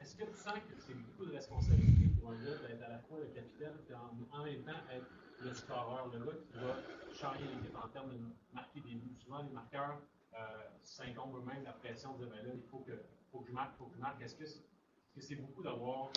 [0.00, 2.98] Est-ce que tu sens que c'est beaucoup de responsabilité pour un gars d'être à la
[2.98, 5.06] fois le capitaine et en, même temps être
[5.40, 6.32] le scoreur, le gars
[7.10, 8.18] qui en termes de
[8.54, 9.16] marquer des buts?
[9.24, 9.98] Souvent, les marqueurs
[10.34, 10.36] euh,
[10.82, 12.92] s'incombent eux-mêmes la pression de ben il faut que,
[13.30, 14.22] faut que je marque, il faut que je marque.
[14.22, 14.44] Est-ce que
[15.20, 16.10] c'est beaucoup d'avoir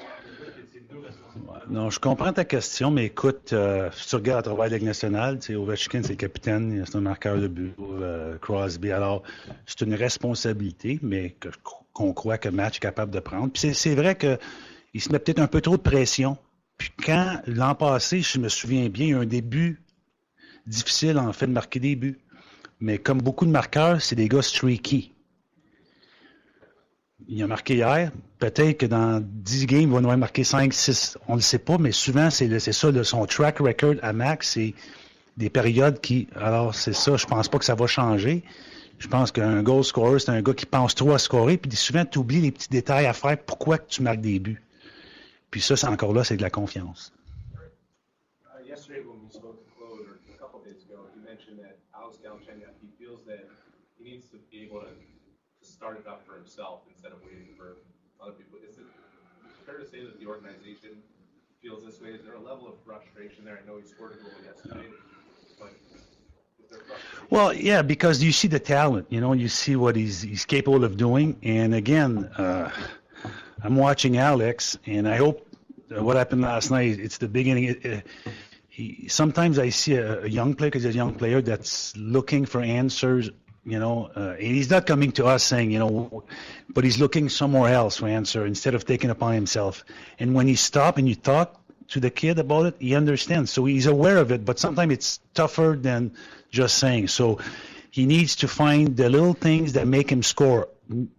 [1.70, 4.86] Non, je comprends ta question, mais écoute, euh, si tu regardes à travers la Ligue
[4.86, 8.92] nationale, Ovechkin, c'est le capitaine, c'est un marqueur de but, euh, Crosby.
[8.92, 9.24] Alors,
[9.66, 11.36] c'est une responsabilité, mais
[11.94, 13.52] qu'on croit que match est capable de prendre.
[13.52, 16.38] Puis c'est vrai qu'il se met peut-être un peu trop de pression.
[16.78, 19.85] Puis quand, l'an passé, je me souviens bien, il y a un début
[20.68, 22.20] difficile, en fait, de marquer des buts.
[22.80, 25.16] Mais comme beaucoup de marqueurs, c'est des gars streaky
[27.28, 28.12] il a marqué hier.
[28.40, 31.18] Peut-être que dans 10 games, il va nous avoir marqué 5, 6.
[31.28, 34.52] On ne le sait pas, mais souvent, c'est ça, le, son track record à max,
[34.52, 34.74] c'est
[35.38, 36.28] des périodes qui.
[36.36, 38.44] Alors, c'est ça, je pense pas que ça va changer.
[39.00, 42.06] Je pense qu'un goal scorer, c'est un gars qui pense trop à scorer, puis souvent,
[42.06, 44.62] tu oublies les petits détails à faire, pourquoi tu marques des buts.
[45.52, 47.12] Puis ça, c'est encore là, c'est de la confiance.
[55.62, 57.78] Start it up for himself instead of waiting for
[58.22, 58.58] other people.
[58.68, 58.86] Is it
[59.66, 61.02] fair to say that the organization
[61.62, 62.10] feels this way?
[62.10, 63.60] Is there a level of frustration there?
[63.62, 64.90] I know he scored a goal yesterday,
[65.60, 65.74] but
[67.30, 70.84] well, yeah, because you see the talent, you know, you see what he's he's capable
[70.84, 72.72] of doing, and again, uh,
[73.64, 75.48] I'm watching Alex, and I hope
[75.90, 77.00] what happened last night.
[77.00, 77.78] It's the beginning.
[77.86, 78.02] Uh,
[78.68, 82.62] he, sometimes I see a, a young player, because a young player that's looking for
[82.62, 83.30] answers
[83.66, 86.24] you know, uh, he's not coming to us saying, you know,
[86.70, 89.84] but he's looking somewhere else for answer instead of taking upon himself.
[90.20, 93.52] And when you stop and you talk to the kid about it, he understands.
[93.52, 96.14] So he's aware of it, but sometimes it's tougher than
[96.52, 97.08] just saying.
[97.08, 97.40] So
[97.90, 100.70] he needs to find the little things that make him score.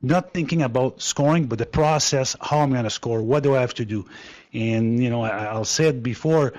[0.01, 3.57] Not thinking about scoring, but the process, how am I'm going to score, what do
[3.57, 4.07] I have to do?
[4.53, 6.53] And, you know, I, I'll say it before,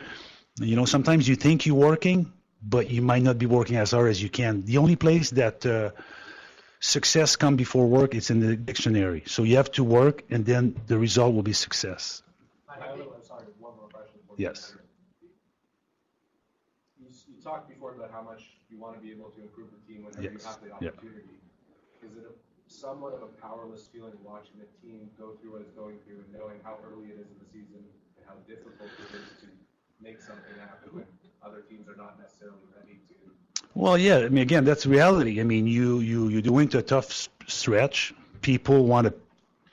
[0.59, 4.09] you know, sometimes you think you're working, but you might not be working as hard
[4.09, 4.63] as you can.
[4.63, 5.91] The only place that uh,
[6.79, 9.23] success comes before work is in the dictionary.
[9.25, 12.23] So you have to work, and then the result will be success.
[14.37, 14.77] Yes.
[17.01, 19.81] You, you, talked before about how much you want to be able to improve the
[19.89, 20.45] team whenever yes.
[20.45, 21.41] you have the opportunity.
[22.05, 22.33] Is it a,
[22.69, 26.29] somewhat of a powerless feeling watching the team go through what it's going through and
[26.37, 29.49] knowing how early it is in the season and how difficult it is to
[30.01, 31.05] make something happen?
[31.47, 33.13] other teams are not necessarily ready to.
[33.73, 34.17] Well, yeah.
[34.17, 35.39] I mean, again, that's reality.
[35.39, 38.13] I mean, you you you go into a tough stretch.
[38.41, 39.13] People want to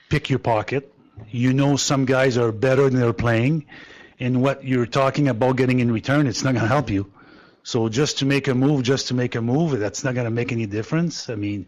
[0.09, 0.91] pick your pocket.
[1.31, 3.65] You know, some guys are better than they're playing,
[4.19, 7.11] and what you're talking about getting in return, it's not going to help you.
[7.63, 10.31] So just to make a move, just to make a move, that's not going to
[10.31, 11.29] make any difference.
[11.29, 11.65] I mean,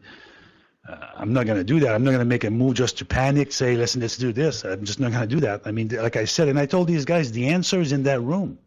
[0.88, 1.93] uh, I'm not going to do that.
[1.93, 4.63] I'm not going to make a move just to panic, say, listen, let's do this.
[4.63, 5.62] I'm just not going to do that.
[5.65, 8.21] I mean, like I said, and I told these guys, the answer is in that
[8.21, 8.60] room.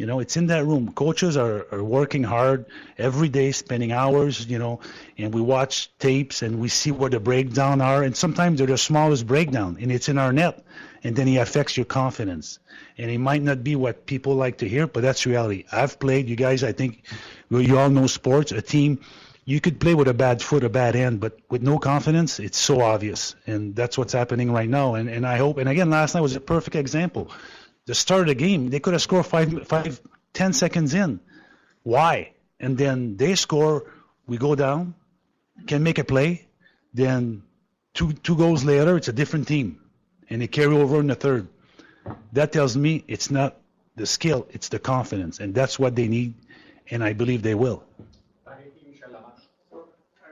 [0.00, 0.92] You know, it's in that room.
[0.92, 2.64] Coaches are, are working hard
[2.96, 4.80] every day, spending hours, you know,
[5.18, 8.02] and we watch tapes and we see where the breakdown are.
[8.02, 10.64] And sometimes they're the smallest breakdown and it's in our net.
[11.04, 12.60] And then it affects your confidence.
[12.96, 15.66] And it might not be what people like to hear, but that's reality.
[15.70, 17.02] I've played, you guys, I think
[17.50, 19.00] you all know sports, a team,
[19.50, 22.58] you could play with a bad foot, a bad hand, but with no confidence, it's
[22.58, 23.34] so obvious.
[23.46, 24.94] And that's what's happening right now.
[24.94, 27.30] And, and I hope, and again, last night was a perfect example
[27.90, 30.00] the start of the game, they could have scored five, five,
[30.32, 31.18] ten seconds in.
[31.82, 32.32] Why?
[32.60, 33.90] And then they score,
[34.28, 34.94] we go down,
[35.66, 36.46] can make a play,
[36.94, 37.42] then
[37.94, 39.80] two two goals later, it's a different team,
[40.28, 41.48] and they carry over in the third.
[42.32, 43.56] That tells me it's not
[43.96, 46.34] the skill, it's the confidence, and that's what they need,
[46.90, 47.82] and I believe they will.
[48.46, 48.54] I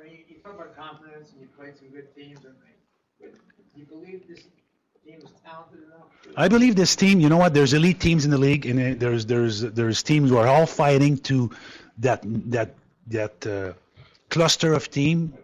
[0.05, 2.55] mean, you talk about confidence, and you played some good teams, and
[3.21, 4.45] do you believe this
[6.37, 7.21] I believe this team.
[7.21, 7.55] You know what?
[7.55, 11.19] There's elite teams in the league, and there's there's there's teams who are all fighting
[11.31, 11.51] to
[11.99, 12.75] that that
[13.09, 13.73] that uh,
[14.29, 15.35] cluster of team.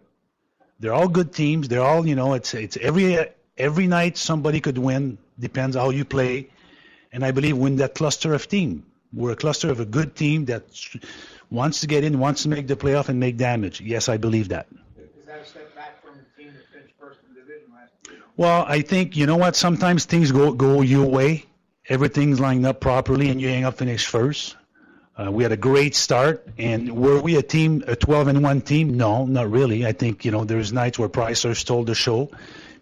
[0.78, 1.68] They're all good teams.
[1.68, 5.18] They're all, you know, it's it's every every night somebody could win.
[5.38, 6.48] Depends how you play,
[7.12, 8.84] and I believe win that cluster of team.
[9.12, 10.64] We're a cluster of a good team that
[11.50, 13.80] wants to get in, wants to make the playoff and make damage.
[13.80, 14.66] Yes, I believe that.
[14.98, 17.92] Is that a step back from the team that finished first in the division last
[18.10, 18.23] year?
[18.36, 19.54] Well, I think you know what.
[19.54, 21.46] Sometimes things go go your way.
[21.88, 24.56] Everything's lined up properly, and you hang up finish first.
[25.16, 28.60] Uh, we had a great start, and were we a team, a 12 and one
[28.60, 28.96] team?
[28.96, 29.86] No, not really.
[29.86, 32.30] I think you know there's nights where Pricer stole the show.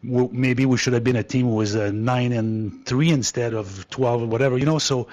[0.02, 3.88] Maybe we should have been a team who was a nine and three instead of
[3.90, 4.56] 12 or whatever.
[4.56, 5.08] You know, so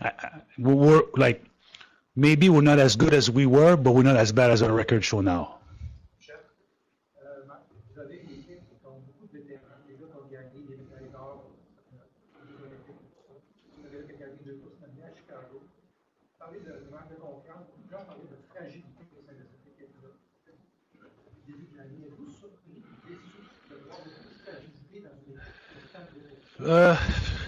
[0.00, 0.10] uh,
[0.56, 1.44] we're like
[2.14, 4.72] maybe we're not as good as we were, but we're not as bad as our
[4.72, 5.59] record show now.
[26.62, 26.94] Euh,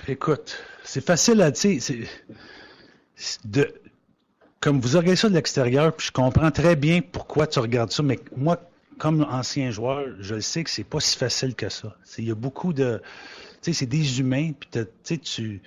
[0.08, 1.82] écoute, c'est facile à dire.
[4.60, 8.02] comme vous regardez ça de l'extérieur, puis je comprends très bien pourquoi tu regardes ça,
[8.02, 8.58] mais moi,
[8.98, 11.96] comme ancien joueur, je le sais que c'est pas si facile que ça.
[12.18, 13.02] Il y a beaucoup de.
[13.60, 15.62] C'est des humains, puis tu tu.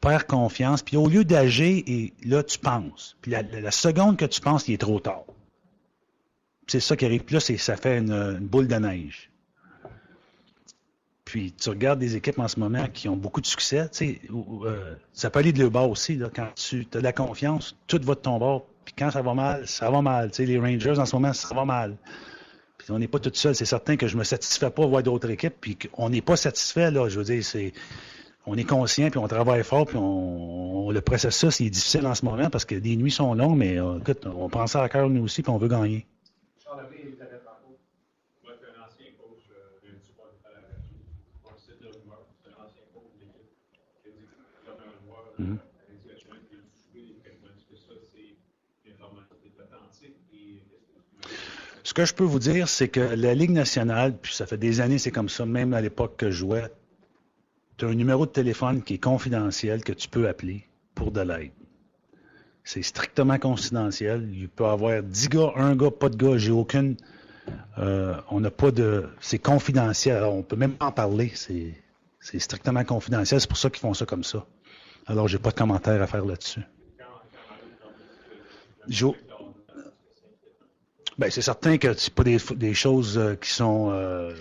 [0.00, 3.18] Perds confiance, puis au lieu d'agir, et là, tu penses.
[3.20, 5.24] Puis la, seconde que tu penses, il est trop tard.
[6.68, 7.24] C'est ça qui arrive.
[7.24, 9.30] Puis là, ça fait une boule de neige.
[11.34, 14.20] Puis tu regardes des équipes en ce moment qui ont beaucoup de succès, tu sais,
[14.64, 17.74] euh, ça peut aller de le bas aussi, là, quand tu as de la confiance,
[17.88, 18.66] tout va de ton bord.
[18.84, 20.30] Puis quand ça va mal, ça va mal.
[20.30, 21.96] Tu sais, les Rangers en ce moment, ça va mal.
[22.78, 23.52] Puis on n'est pas tout seul.
[23.56, 26.36] C'est certain que je me satisfais pas de voir d'autres équipes, puis qu'on n'est pas
[26.36, 27.08] satisfait, là.
[27.08, 27.72] Je veux dire, c'est.
[28.46, 32.14] On est conscient, puis on travaille fort, puis on, on- le processus est difficile en
[32.14, 34.88] ce moment parce que les nuits sont longues, mais euh, écoute, on prend ça à
[34.88, 36.06] cœur nous aussi, puis on veut gagner
[36.70, 37.74] Abbé et Elisabeth Rampeau.
[38.44, 40.76] Moi, c'est un ancien coach euh, d'un support de la radio.
[41.48, 42.20] On site de rumeur.
[42.44, 43.48] C'est un ancien coach de l'équipe.
[44.04, 45.23] Il a dit que comme un joueur, Mhm.
[45.23, 45.23] avec le chemin qui a joué, quelqu'un dit que ça, c'est une information qui est
[45.23, 45.23] authentique.
[45.23, 45.42] Et qu'est-ce que tu
[51.82, 54.80] Ce que je peux vous dire, c'est que la Ligue nationale, puis ça fait des
[54.80, 56.64] années, c'est comme ça, même à l'époque que je jouais,
[57.76, 61.20] tu as un numéro de téléphone qui est confidentiel que tu peux appeler pour de
[61.20, 61.52] l'aide.
[62.64, 64.30] C'est strictement confidentiel.
[64.32, 66.96] Il peut y avoir 10 gars, un gars, pas de gars, j'ai aucune.
[67.78, 69.06] euh, on n'a pas de.
[69.20, 70.16] C'est confidentiel.
[70.16, 71.32] Alors, on peut même pas en parler.
[71.34, 73.40] C'est strictement confidentiel.
[73.40, 74.46] C'est pour ça qu'ils font ça comme ça.
[75.06, 76.62] Alors, j'ai pas de commentaire à faire là-dessus.
[78.88, 79.16] Jo-
[81.18, 84.34] ben, c'est certain que c'est pas des, des choses euh, qui sont euh,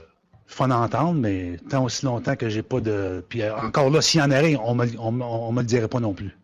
[0.48, 3.24] fun à entendre, mais tant aussi longtemps que j'ai pas de.
[3.30, 5.88] Puis euh, encore là, s'il y en avait, on me, on, on me le dirait
[5.88, 6.36] pas non plus.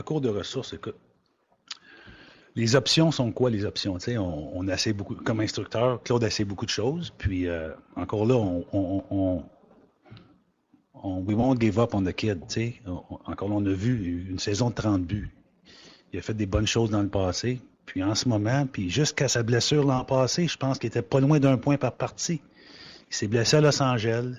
[0.00, 0.96] À court de ressources, écoute.
[2.56, 3.98] Les options sont quoi, les options?
[3.98, 7.12] Tu sais, on, on essaie beaucoup, comme instructeur, Claude essaie beaucoup de choses.
[7.18, 9.44] Puis euh, encore là, on, on, on,
[10.94, 12.40] on- we won't give up on the kid.
[12.48, 12.74] Tu sais.
[12.86, 15.28] On- encore là, on a vu une saison de 30 buts.
[16.14, 17.60] Il a fait des bonnes choses dans le passé.
[17.84, 21.20] Puis en ce moment, puis jusqu'à sa blessure l'an passé, je pense qu'il était pas
[21.20, 22.40] loin d'un point par partie.
[23.10, 24.36] Il s'est blessé à Los Angeles.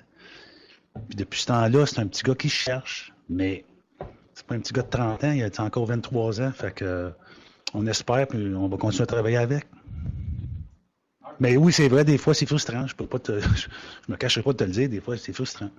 [1.08, 3.64] Puis depuis ce temps-là, c'est un petit gars qui cherche, mais
[4.34, 6.52] c'est pas un petit gars de 30 ans, il a encore 23 ans.
[6.52, 7.10] Fait que euh,
[7.74, 9.66] on espère, puis on va continuer à travailler avec.
[11.40, 12.86] Mais oui, c'est vrai, des fois, c'est frustrant.
[12.86, 13.68] Je peux pas te, je
[14.08, 15.70] me cacherai pas de te le dire, des fois, c'est frustrant.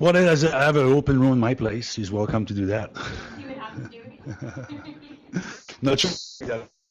[0.00, 1.94] Well, I have an open room in my place.
[1.94, 2.90] He's welcome to do that.
[3.38, 3.98] He would have to do
[5.32, 5.42] it.
[5.82, 6.68] Not sure.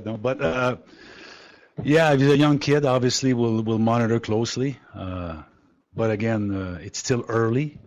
[0.00, 0.76] No, but uh,
[1.82, 4.78] yeah, if he's a young kid, obviously we'll we'll monitor closely.
[4.94, 5.42] Uh,
[5.94, 7.78] but again, uh, it's still early.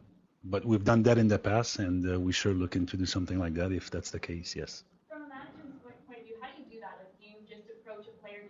[0.44, 3.40] But we've done that in the past, and uh, we sure looking to do something
[3.40, 4.56] like that if that's the case.
[4.56, 4.84] Yes.
[5.10, 7.18] From a management's point of view, how do you do that?
[7.20, 8.44] Do you just approach a player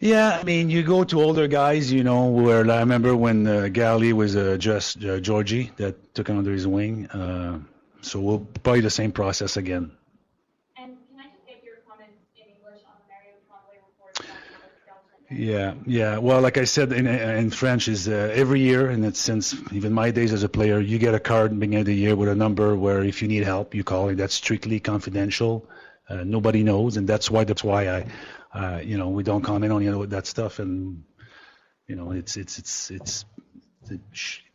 [0.00, 3.68] Yeah, I mean, you go to older guys, you know, where I remember when uh,
[3.68, 7.08] Gally was uh, just uh, Georgie that took him under his wing.
[8.02, 9.92] So we'll probably the same process again.
[10.76, 14.42] And can I just get your comments in English on the Mario Conway report about
[14.58, 15.21] Alex Delson?
[15.32, 16.18] Yeah, yeah.
[16.18, 19.92] Well, like I said in, in French, is uh, every year, and it's since even
[19.92, 22.34] my days as a player, you get a card beginning of the year with a
[22.34, 24.16] number where if you need help, you call it.
[24.16, 25.68] That's strictly confidential.
[26.08, 28.06] Uh, nobody knows, and that's why that's why I,
[28.52, 31.04] uh, you know, we don't comment on you know that stuff, and
[31.86, 33.24] you know, it's it's it's it's.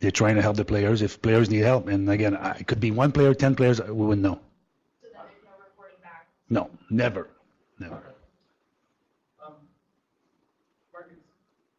[0.00, 1.02] They're trying to help the players.
[1.02, 4.22] If players need help, and again, it could be one player, ten players, we wouldn't
[4.22, 4.40] know.
[5.02, 6.26] So that no reporting back.
[6.48, 7.28] No, never,
[7.78, 8.02] never.
[9.44, 9.54] Um,
[10.92, 11.20] Marcus,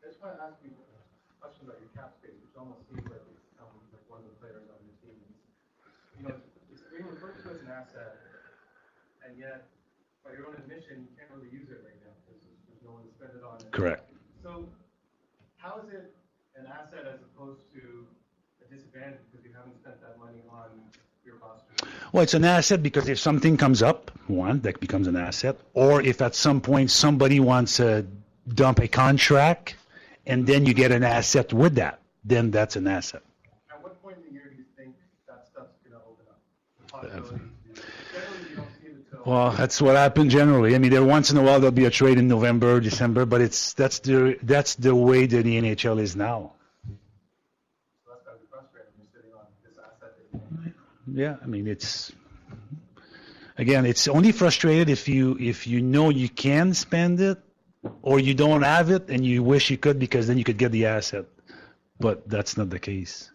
[0.04, 3.04] I just want to ask you a question about your cap space, which almost seems
[3.10, 5.20] like it's become like one of the players on your team.
[6.22, 6.36] You know,
[6.72, 8.14] it's being referred to as an asset,
[9.26, 9.72] and yet,
[10.24, 13.04] by your own admission, you can't really use it right now because there's no one
[13.08, 13.58] to spend it on.
[13.72, 14.04] Correct.
[14.44, 14.68] So,
[15.56, 16.14] how is it
[16.60, 18.06] an asset as opposed to
[18.60, 20.68] a disadvantage because you haven't spent that money on
[21.26, 21.88] your roster?
[22.12, 25.58] Well, it's an asset because if something comes up, one, that becomes an asset.
[25.74, 28.06] Or if at some point somebody wants to
[28.50, 29.76] dump a contract
[30.26, 33.24] and then you get an asset with that, then that's an asset.
[33.72, 34.96] At what point in the year do you think
[35.28, 37.49] that stuff's going to open up?
[39.26, 40.76] Well, that's what happened generally.
[40.76, 43.42] I mean, there once in a while there'll be a trade in November, December, but
[43.42, 46.54] it's that's the that's the way that the NHL is now.
[51.12, 52.12] Yeah, I mean it's
[53.58, 57.40] again, it's only frustrated if you if you know you can spend it
[58.02, 60.72] or you don't have it and you wish you could because then you could get
[60.72, 61.26] the asset.
[62.00, 63.30] But that's not the case.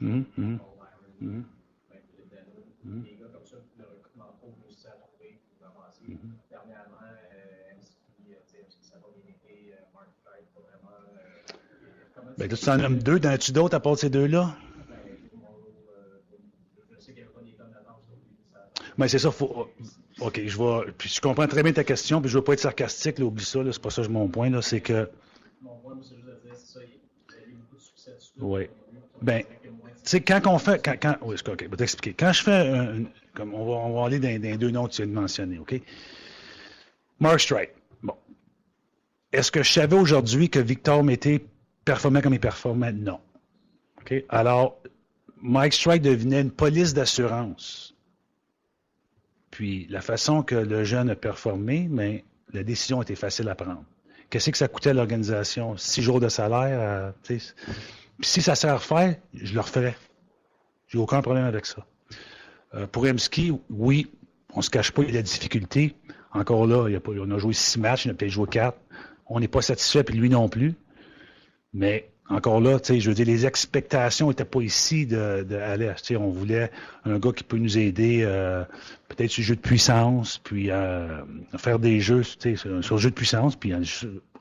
[0.00, 0.58] Ben,
[3.02, 6.00] des gars comme ça, le recrutement pas aussi à trouver pour avancer.
[6.50, 10.96] Dernièrement, euh, MC, tu sais, MC, ça va bien été, Mark Wright, pas vraiment.
[11.06, 11.52] euh,
[12.14, 14.56] comment Ben, tu tu en nommes deux, t'en as-tu d'autres à part ces deux-là?
[14.88, 14.96] ben.
[18.98, 19.68] Mais c'est ça, faut.
[20.20, 20.92] OK, je vais.
[20.98, 23.44] Puis je comprends très bien ta question, puis je veux pas être sarcastique, là, oublie
[23.44, 25.08] ça, là, c'est pas ça mon point, là, c'est que.
[25.62, 28.12] Mon point, c'est juste de dire, c'est ça, il y a eu beaucoup de succès
[28.14, 28.32] dessus.
[28.38, 28.68] Oui.
[29.22, 29.59] Ben, tu
[30.04, 30.82] sais, quand on fait.
[30.84, 32.14] Quand, quand, oui, c'est OK, je vais t'expliquer.
[32.14, 33.04] Quand je fais un.
[33.34, 35.18] Comme on va, on va aller dans, dans les deux noms que tu viens de
[35.20, 35.80] mentionner, OK?
[37.20, 37.70] Mark Strike.
[38.02, 38.14] Bon.
[39.32, 41.46] Est-ce que je savais aujourd'hui que Victor Mété
[41.84, 42.92] performait comme il performait?
[42.92, 43.20] Non.
[44.00, 44.14] OK?
[44.28, 44.80] Alors,
[45.42, 47.94] Mike Strike devenait une police d'assurance.
[49.50, 53.84] Puis, la façon que le jeune a performé, mais la décision était facile à prendre.
[54.28, 55.76] Qu'est-ce que ça coûtait à l'organisation?
[55.76, 56.78] Six jours de salaire?
[56.80, 57.10] euh,
[58.22, 59.96] si ça sert à refaire, je le referais.
[60.88, 61.86] J'ai aucun problème avec ça.
[62.74, 64.10] Euh, pour Emski, oui,
[64.54, 65.94] on se cache pas, il y a de la difficulté.
[66.32, 68.78] Encore là, on a joué six matchs, il a peut-être joué quatre.
[69.26, 70.74] On n'est pas satisfait, puis lui non plus.
[71.72, 76.70] Mais encore là, je veux dire, les expectations n'étaient pas ici de, de on voulait
[77.04, 78.64] un gars qui peut nous aider, euh,
[79.08, 81.22] peut-être sur le jeu de puissance, puis euh,
[81.56, 83.72] faire des jeux, sur, le jeu de puissance, puis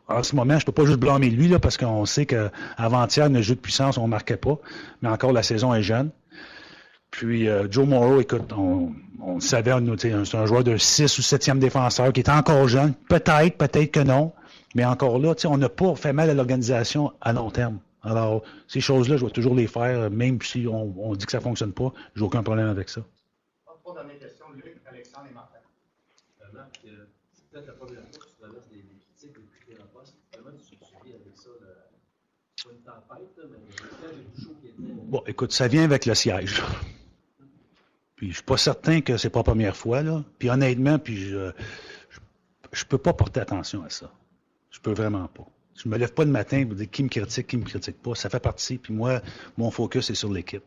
[0.10, 3.42] en ce moment, je peux pas juste blâmer lui, là, parce qu'on sait qu'avant-hier, le
[3.42, 4.58] jeu de puissance, on marquait pas.
[5.02, 6.10] Mais encore, la saison est jeune.
[7.12, 8.92] Puis euh, Joe Morrow, écoute, on,
[9.22, 12.94] on le savait, c'est un joueur de 6 ou 7e défenseur qui est encore jeune.
[13.08, 14.34] Peut-être, peut-être que non.
[14.76, 17.80] Mais encore là, on n'a pas fait mal à l'organisation à long terme.
[18.04, 21.42] Alors, ces choses-là, je vais toujours les faire, même si on, on dit que ça
[21.42, 21.92] fonctionne pas.
[22.16, 23.02] J'ai aucun problème avec ça.
[26.50, 27.06] Euh, euh,
[27.52, 30.16] que tu traverses des, des critiques depuis que tu es en poste.
[30.36, 31.50] Comment tu, tu vis avec ça?
[31.62, 31.68] Là?
[32.56, 32.59] C'est pas
[34.80, 36.62] Bon, écoute, ça vient avec le siège.
[38.16, 40.24] Puis je suis pas certain que c'est pas la première fois, là.
[40.38, 41.52] Puis honnêtement, puis je,
[42.10, 42.20] je,
[42.74, 44.12] je peux pas porter attention à ça.
[44.72, 45.46] Je peux vraiment pas.
[45.76, 48.14] Je me lève pas le matin pour dire qui me critique, qui me critique pas.
[48.16, 48.78] Ça fait partie.
[48.78, 49.22] Puis moi,
[49.58, 50.64] mon focus est sur l'équipe.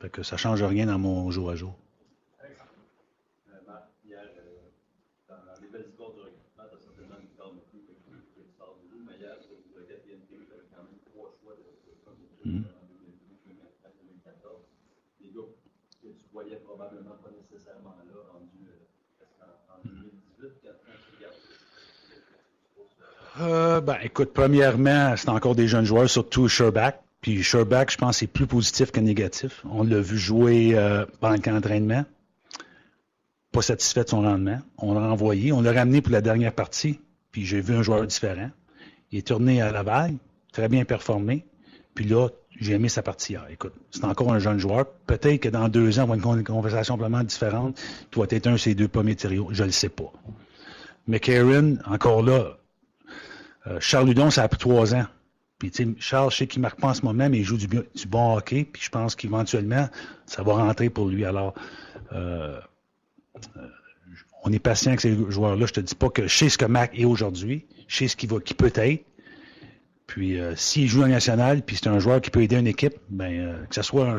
[0.00, 1.74] Fait que ça change rien dans mon jour à jour.
[2.40, 2.46] Euh,
[3.66, 4.68] Marc, hier, euh,
[5.28, 7.92] dans, dans les belles histoires de recrutement, tu as certainement une carte de plus que
[7.98, 11.02] que tu sors du lot, mais hier, sur le quatrième team, tu avais quand même
[11.10, 12.37] trois choix de de premier tour Mhm.
[12.37, 12.37] en 2012, 2013, 2014.
[12.37, 12.37] Des gars que tu voyais probablement pas nécessairement là, rendus euh, en, en 2018, quand
[12.37, 12.78] quand tu regardes ça.
[23.40, 27.00] Euh, ben, écoute, premièrement, c'est encore des jeunes joueurs, surtout Sherback.
[27.20, 29.64] Puis Sherback, je pense, c'est plus positif que négatif.
[29.70, 32.04] On l'a vu jouer euh, pendant le camp d'entraînement.
[33.52, 34.58] Pas satisfait de son rendement.
[34.78, 35.52] On l'a envoyé.
[35.52, 37.00] On l'a ramené pour la dernière partie.
[37.30, 38.50] Puis j'ai vu un joueur différent.
[39.10, 40.14] Il est tourné à Laval,
[40.52, 41.44] très bien performé.
[41.94, 42.28] Puis là,
[42.60, 43.46] j'ai aimé sa partie hier.
[43.50, 44.86] Écoute, c'est encore un jeune joueur.
[45.06, 47.80] Peut-être que dans deux ans, on va avoir une con- conversation complètement différente.
[48.10, 49.48] Tu vas être un de ses deux premiers trios.
[49.52, 50.12] Je ne le sais pas.
[51.06, 52.58] Mais Karen, encore là,
[53.66, 55.06] euh, Charles Ludon, ça a pris trois ans.
[55.58, 57.44] Puis, tu sais, Charles, je sais qu'il ne marque pas en ce moment, mais il
[57.44, 57.68] joue du,
[58.06, 58.64] bon hockey.
[58.64, 59.88] Puis, je pense qu'éventuellement,
[60.26, 61.24] ça va rentrer pour lui.
[61.24, 61.54] Alors,
[62.12, 62.60] euh,
[63.56, 63.68] euh,
[64.44, 65.66] on est patient avec ces joueurs-là.
[65.66, 67.66] Je te dis pas que je sais ce que Mac est aujourd'hui.
[67.88, 69.04] Je sais ce qu'il qui peut être.
[70.08, 72.94] Puis, euh, s'il joue en national, puis c'est un joueur qui peut aider une équipe,
[73.10, 74.16] ben, euh, que ce soit un.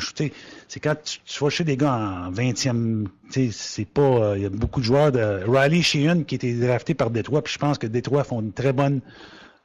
[0.67, 4.37] C'est quand tu, tu, vas chez des gars en 20e, tu sais, c'est pas, euh,
[4.37, 7.51] il y a beaucoup de joueurs de, Riley Sheehan qui était drafté par Détroit, puis
[7.51, 9.01] je pense que Détroit font une très bonne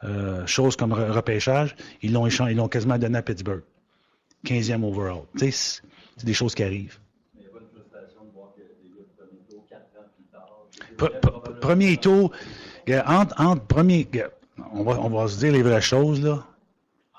[0.04, 1.76] euh, chose comme repêchage.
[2.00, 3.62] Ils l'ont ils l'ont quasiment donné à Pittsburgh.
[4.46, 5.24] 15e overall.
[5.38, 5.82] Tu sais,
[6.16, 6.98] c'est des choses qui arrivent.
[7.34, 9.64] Mais il n'y a pas une frustration de voir que des gars de premier tour,
[9.68, 10.66] 4 ans plus tard.
[10.96, 12.32] Pre- pre- premier tour,
[12.86, 14.08] gars, entre, entre premier,
[14.72, 16.44] on va, on va se dire les vraies choses, là.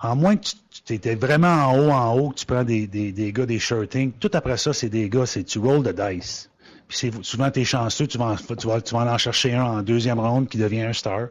[0.02, 0.48] En moins que
[0.86, 3.60] tu étais vraiment en haut, en haut, que tu prends des, des, des gars, des
[3.60, 6.50] shirtings, tout après ça, c'est des gars, c'est tu rolls the dice.
[6.88, 9.64] Puis c'est souvent t'es chanceux, tu vas, en, tu, vas, tu vas en chercher un
[9.64, 11.30] en deuxième ronde qui devient un star.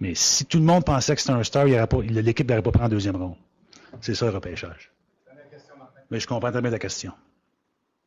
[0.00, 2.88] Mais si tout le monde pensait que c'était un star, l'équipe n'aurait pas pris en
[2.88, 3.36] deuxième ronde.
[4.00, 4.90] C'est ça le repêchage.
[6.10, 7.12] Mais je comprends très bien la question.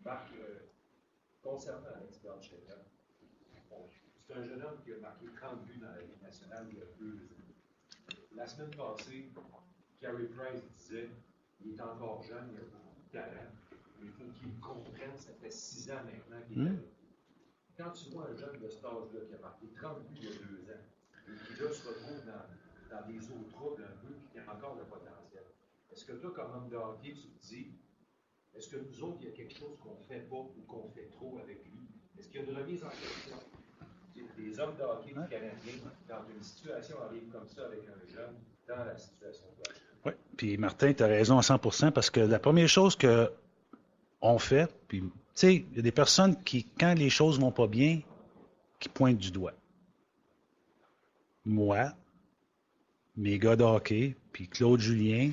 [0.03, 0.65] Marc, euh,
[1.43, 2.65] concernant Alex Galchenyuk,
[3.69, 3.77] bon,
[4.27, 6.81] c'est un jeune homme qui a marqué 30 buts dans la Ligue nationale il y
[6.81, 8.35] a deux ans.
[8.35, 9.25] La semaine passée,
[9.99, 11.09] Carey Price disait
[11.63, 13.51] il est encore jeune, il a beaucoup de talent,
[13.99, 16.71] mais il faut qu'il comprenne, ça fait six ans maintenant qu'il est là.
[17.77, 20.27] Quand tu vois un jeune de cet âge-là qui a marqué 30 buts il y
[20.27, 20.83] a deux ans,
[21.27, 24.53] et qui là se retrouve dans, dans des eaux troubles un peu, puis qui a
[24.53, 25.43] encore le potentiel,
[25.91, 27.73] est-ce que toi, comme homme de hockey, tu te dis
[28.53, 30.89] est-ce que nous autres, il y a quelque chose qu'on ne fait pas ou qu'on
[30.89, 31.87] fait trop avec lui?
[32.17, 33.37] Est-ce qu'il y a une remise en question?
[34.37, 35.73] Des hommes de hockey du Canadien,
[36.07, 38.35] dans une situation arrive comme ça avec un jeune,
[40.05, 43.31] Oui, puis Martin, tu as raison à 100% parce que la première chose que
[44.21, 47.51] on fait, puis tu sais, il y a des personnes qui, quand les choses vont
[47.51, 48.01] pas bien,
[48.79, 49.53] qui pointent du doigt.
[51.45, 51.93] Moi,
[53.15, 55.31] mes gars de hockey, puis Claude Julien,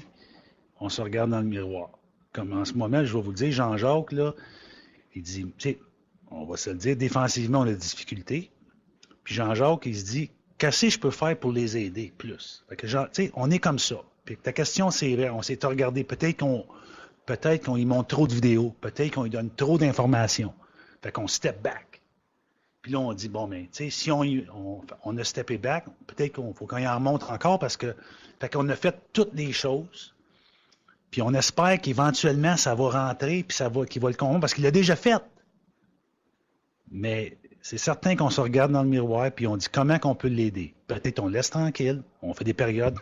[0.81, 1.91] on se regarde dans le miroir.
[2.33, 4.35] Comme en ce moment, je vais vous le dire, Jean-Jacques, là,
[5.15, 5.79] il dit, tu sais,
[6.31, 8.51] on va se le dire, défensivement, on a des difficultés.
[9.25, 12.65] Puis Jean-Jacques, il se dit, qu'est-ce que je peux faire pour les aider plus?
[12.69, 13.97] Fait que, genre, on est comme ça.
[14.25, 16.05] Puis ta question, c'est vrai, on s'est regardé.
[16.05, 16.67] Peut-être qu'on
[17.25, 20.55] peut-être qu'on y montre trop de vidéos, peut-être qu'on lui donne trop d'informations.
[21.03, 22.01] Fait qu'on step back.
[22.83, 25.85] Puis là, on dit, bon, mais, tu sais, si on, on, on a steppé back,
[26.07, 27.95] peut-être qu'on faut qu'on y en montre encore parce que,
[28.41, 30.15] fait qu'on a fait toutes les choses.
[31.11, 34.55] Puis on espère qu'éventuellement, ça va rentrer, puis ça va, qu'il va le convaincre, parce
[34.55, 35.23] qu'il l'a déjà fait.
[36.91, 40.29] Mais c'est certain qu'on se regarde dans le miroir, puis on dit comment qu'on peut
[40.29, 40.75] l'aider.
[40.87, 42.97] Peut-être on laisse tranquille, on fait des périodes.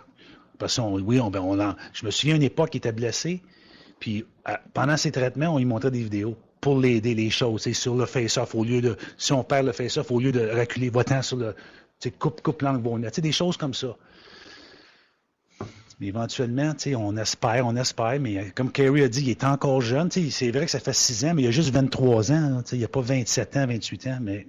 [0.59, 3.43] Parce oui, on, ben, on je me souviens une époque, il était blessé,
[4.01, 7.63] puis à- pendant ses traitements, on lui montrait des vidéos pour l'aider, les choses.
[7.63, 10.41] C'est sur le face-off, au lieu de, si on perd le face-off, au lieu de
[10.41, 11.55] reculer, va-t'en sur le,
[12.19, 13.11] coupe, coupe l'angle bonnet.
[13.11, 13.97] Des choses comme ça.
[15.99, 20.11] Mais éventuellement, on espère, on espère, mais comme Kerry a dit, il est encore jeune.
[20.11, 22.63] C'est vrai que ça fait 6 ans, mais il a juste 23 ans.
[22.67, 24.19] sais, Il n'y a pas 27 ans, 28 ans.
[24.21, 24.47] Mais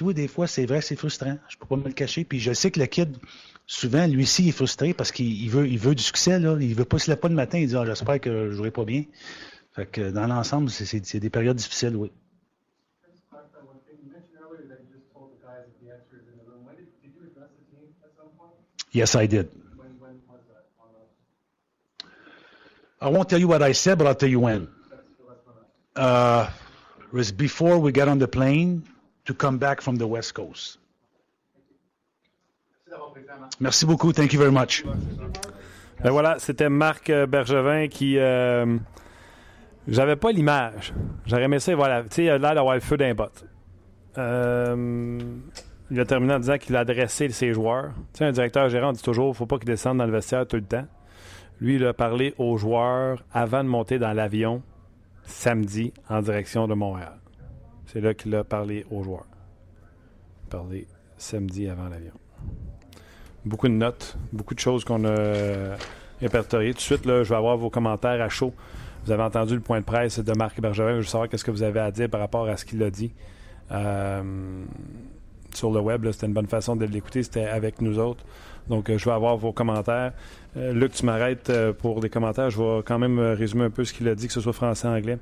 [0.00, 1.38] vois, des fois, c'est vrai que c'est frustrant.
[1.48, 2.24] Je peux pas me le cacher.
[2.24, 3.16] Puis je sais que le kid,
[3.66, 6.40] souvent, lui aussi, est frustré parce qu'il il veut, il veut du succès.
[6.60, 7.58] Il veut pas se lever le matin.
[7.58, 9.04] Il dit Ah, J'espère que je jouerai pas bien.
[9.74, 12.10] Fait que dans l'ensemble, c'est- des périodes difficiles, oui.
[18.92, 19.46] Yes, I did.
[19.76, 20.64] When, when was that?
[20.80, 21.04] On the,
[23.00, 24.68] I won't tell you what I said, but I'll tell you when.
[25.94, 26.48] Uh,
[27.00, 28.82] it was before we got on the plane
[29.26, 30.78] to come back from the West Coast.
[33.60, 33.86] Merci.
[33.86, 34.84] Thank you very much.
[36.02, 38.18] Ben voilà, c'était Marc euh, Bergevin qui.
[38.18, 38.78] euh,
[40.16, 40.92] pas l'image.
[41.26, 43.44] J'aurais aimé ça, il a d'avoir le feu d'un botte.
[44.16, 45.18] Euh,
[45.90, 47.92] il a terminé en disant qu'il a adressé ses joueurs.
[48.14, 50.62] Tu un directeur gérant, dit toujours faut pas qu'il descende dans le vestiaire tout le
[50.62, 50.86] temps.
[51.60, 54.62] Lui, il a parlé aux joueurs avant de monter dans l'avion
[55.24, 57.18] samedi en direction de Montréal.
[57.86, 59.26] C'est là qu'il a parlé aux joueurs.
[60.50, 60.86] Parlé
[61.16, 62.14] samedi avant l'avion
[63.48, 65.76] beaucoup de notes, beaucoup de choses qu'on a euh,
[66.20, 66.72] répertoriées.
[66.72, 68.52] Tout de suite, là, je vais avoir vos commentaires à chaud.
[69.04, 70.92] Vous avez entendu le point de presse de Marc Bergevin.
[70.92, 72.90] Je veux savoir qu'est-ce que vous avez à dire par rapport à ce qu'il a
[72.90, 73.12] dit
[73.72, 74.64] euh,
[75.54, 76.06] sur le web.
[76.12, 77.22] C'était une bonne façon de l'écouter.
[77.22, 78.24] C'était avec nous autres.
[78.68, 80.12] Donc, euh, je vais avoir vos commentaires.
[80.56, 82.50] Euh, Luc, tu m'arrêtes euh, pour les commentaires.
[82.50, 84.88] Je vais quand même résumer un peu ce qu'il a dit, que ce soit français,
[84.88, 85.18] anglais.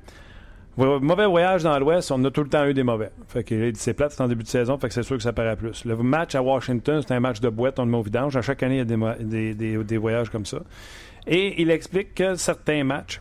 [0.75, 3.09] Vo- Mauvais voyage dans l'Ouest, on a tout le temps eu des mauvais.
[3.29, 5.33] Fait que c'est plate, c'est en début de saison, fait que c'est sûr que ça
[5.33, 5.85] paraît plus.
[5.85, 8.35] Le match à Washington, c'est un match de boîte, on le met au vidange.
[8.37, 10.59] À chaque année, il y a des, des, des- des voyages comme ça.
[11.25, 13.19] Et il explique que certains matchs,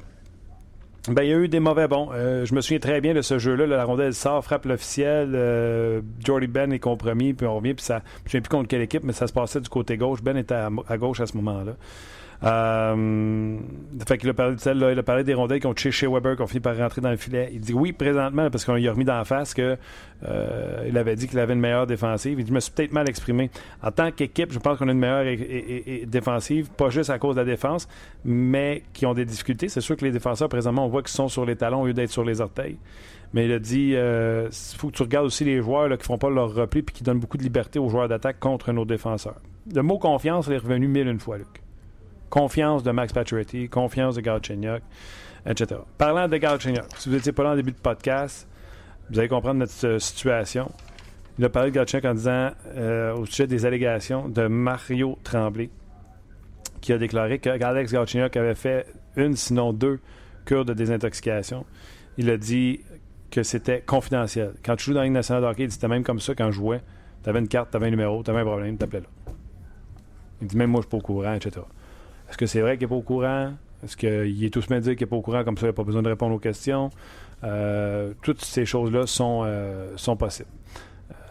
[1.08, 2.10] ben, il y a eu des mauvais bons.
[2.12, 3.66] Euh, je me souviens très bien de ce jeu-là.
[3.66, 5.32] là, la rondelle sort, frappe l'officiel.
[5.34, 7.74] Euh, Jordy Ben est compromis, puis on revient.
[7.74, 9.96] Puis ça, je ne sais plus contre quelle équipe, mais ça se passait du côté
[9.96, 10.22] gauche.
[10.22, 11.72] Ben était à, à gauche à ce moment-là.
[12.44, 13.56] Euh,
[14.22, 17.00] il a parlé des rondelles qui ont touché chez Weber, qui ont fini par rentrer
[17.00, 17.50] dans le filet.
[17.52, 19.76] Il dit oui, présentement, parce qu'on lui a remis dans la face que
[20.26, 22.38] euh, il avait dit qu'il avait une meilleure défensive.
[22.38, 23.50] Il dit, je me suis peut-être mal exprimé.
[23.82, 25.36] En tant qu'équipe, je pense qu'on a une meilleure
[26.06, 27.88] défensive, pas juste à cause de la défense,
[28.24, 29.68] mais qui ont des difficultés.
[29.68, 31.94] C'est sûr que les défenseurs, présentement, on voit qu'ils sont sur les talons au lieu
[31.94, 32.78] d'être sur les orteils.
[33.32, 36.30] Mais il a dit, il faut que tu regardes aussi les joueurs qui font pas
[36.30, 39.40] leur repli puis qui donnent beaucoup de liberté aux joueurs d'attaque contre nos défenseurs.
[39.74, 41.65] Le mot confiance est revenu mille une fois, Luc.
[42.30, 44.82] Confiance de Max Pacioretty, confiance de Galchenyuk,
[45.46, 45.80] etc.
[45.96, 48.48] Parlant de Galchenyuk, si vous n'étiez pas là en début de podcast,
[49.10, 50.70] vous allez comprendre notre euh, situation.
[51.38, 55.70] Il a parlé de Galchenyuk en disant, euh, au sujet des allégations de Mario Tremblay,
[56.80, 60.00] qui a déclaré que Alex Galchenyuk avait fait une, sinon deux
[60.44, 61.64] cures de désintoxication.
[62.18, 62.80] Il a dit
[63.30, 64.54] que c'était confidentiel.
[64.64, 66.56] Quand tu joues dans la Ligue nationale de hockey, c'était même comme ça quand je
[66.56, 66.80] jouais.
[67.22, 69.08] Tu avais une carte, tu avais un numéro, tu avais un problème, t'appelais là.
[70.40, 71.60] Il dit même moi, je suis pas au courant, etc.
[72.28, 73.52] Est-ce que c'est vrai qu'il n'est pas au courant?
[73.84, 75.74] Est-ce qu'il est tout se dire qu'il n'est pas au courant, comme ça, il n'a
[75.74, 76.90] pas besoin de répondre aux questions?
[77.44, 80.48] Euh, toutes ces choses-là sont, euh, sont possibles.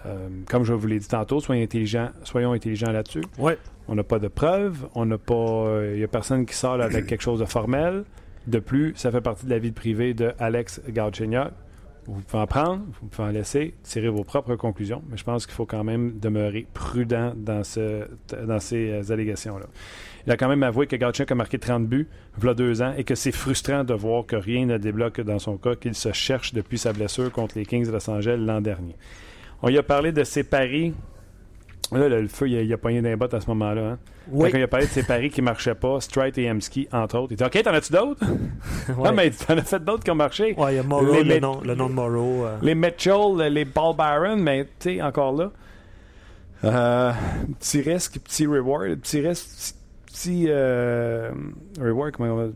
[0.05, 3.23] Euh, comme je vous l'ai dit tantôt, soyons intelligents, soyons intelligents là-dessus.
[3.39, 3.57] Ouais.
[3.87, 5.81] On n'a pas de preuves, on n'a pas.
[5.91, 8.03] Il n'y a personne qui sort avec quelque chose de formel.
[8.45, 11.51] De plus, ça fait partie de la vie privée de Alex Galchenyuk.
[12.07, 15.47] Vous pouvez en prendre, vous pouvez en laisser, tirer vos propres conclusions, mais je pense
[15.47, 18.07] qu'il faut quand même demeurer prudent dans, ce,
[18.45, 19.65] dans ces euh, allégations-là.
[20.27, 22.07] Il a quand même avoué que Galchenyuk a marqué 30 buts,
[22.43, 25.57] a deux ans, et que c'est frustrant de voir que rien ne débloque dans son
[25.57, 28.95] cas, qu'il se cherche depuis sa blessure contre les Kings de Los Angeles l'an dernier.
[29.63, 30.93] On y a parlé de ses paris.
[31.91, 33.91] Là, le, le feu, il a, il a pogné d'un bot à ce moment-là.
[33.91, 33.97] Hein?
[34.29, 34.49] Oui.
[34.51, 37.19] Quand il a parlé de ses paris qui ne marchaient pas, Strite et Emski, entre
[37.19, 37.33] autres.
[37.33, 38.25] Il dit OK, t'en as-tu d'autres?
[38.97, 39.09] Ouais.
[39.09, 40.53] Non, mais t'en as fait d'autres qui ont marché.
[40.57, 42.45] Ouais, il y a Morrow, Les le, nom, le nom de Morrow.
[42.45, 42.57] euh.
[42.61, 45.51] Les Mitchell, les Paul Byron, mais tu sais, encore là.
[46.63, 47.11] Euh,
[47.59, 48.95] petit risque, petit reward.
[48.99, 49.73] Petit risque, petit,
[50.05, 51.31] petit, euh,
[51.79, 52.47] reward, comment on va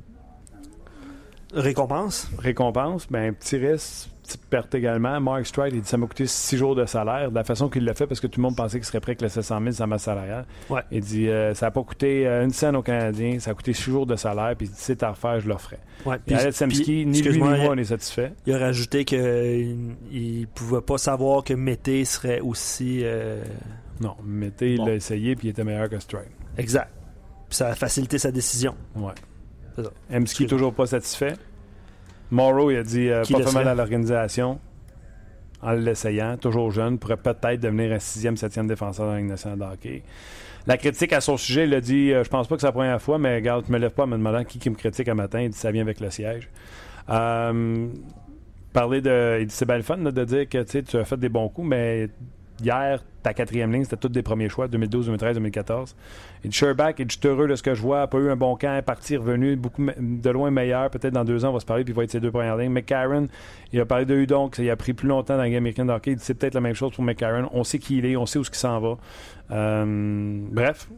[1.53, 2.29] Récompense?
[2.37, 5.19] récompense, ben, petit risque, petite perte également.
[5.19, 7.29] Mark Stride, il dit ça m'a coûté six jours de salaire.
[7.29, 9.11] De la façon qu'il l'a fait, parce que tout le monde pensait qu'il serait prêt
[9.11, 10.45] avec le 700 000 sa masse salariale.
[10.69, 10.81] Ouais.
[10.91, 13.73] Il dit euh, ça n'a pas coûté euh, une scène aux Canadiens, ça a coûté
[13.73, 15.49] six jours de salaire, puis il dit c'est à refaire, je.
[16.05, 16.17] Ouais.
[16.25, 18.31] Puis Alex Semski, puis, ni lui ni moi, on est satisfait.
[18.45, 19.19] Il a rajouté qu'il
[20.11, 23.01] ne pouvait pas savoir que Mété serait aussi.
[23.03, 23.43] euh,
[23.99, 26.29] Non, Mété, il l'a essayé, puis il était meilleur que Stride.
[26.57, 26.91] exact.
[27.49, 28.75] Puis ça a facilité sa décision.
[28.95, 29.13] Ouais.
[29.75, 30.45] C'est ça.
[30.47, 31.33] Toujours pas satisfait.
[32.31, 34.59] Morrow, il a dit euh, Qui pas fait mal à l'organisation
[35.61, 36.37] en l'essayant.
[36.37, 40.03] Toujours jeune, pourrait peut-être devenir un sixième, septième défenseur dans la Ligue nationale de hockey.
[40.67, 42.73] La critique à son sujet, il a dit euh, Je pense pas que c'est la
[42.73, 45.07] première fois, mais regarde, je me lève pas en me demandant qui, qui me critique
[45.07, 45.41] un matin.
[45.41, 46.49] Il dit Ça vient avec le siège.
[47.09, 47.87] Euh,
[48.73, 49.39] parler de.
[49.41, 51.29] Il dit C'est bien le fun là, de dire que tu tu as fait des
[51.29, 52.09] bons coups, mais
[52.61, 55.95] hier, ta quatrième ligne, c'était tous des premiers choix 2012, 2013, 2014.
[56.43, 58.01] Il dit Sherbach, il dit Je suis heureux de ce que je vois.
[58.01, 60.89] A pas eu un bon camp, est parti, revenu, beaucoup de loin meilleur.
[60.89, 62.57] Peut-être dans deux ans, on va se parler, puis il va être ses deux premières
[62.57, 62.71] lignes.
[62.71, 63.27] McCarron,
[63.73, 65.93] il a parlé de Hudon, qu'il a pris plus longtemps dans la game américaine de
[65.93, 66.11] hockey.
[66.11, 67.49] Il dit C'est peut-être la même chose pour McCarron.
[67.53, 68.97] On sait qui il est, on sait où ce qu'il s'en va.
[69.51, 70.89] Euh, bref.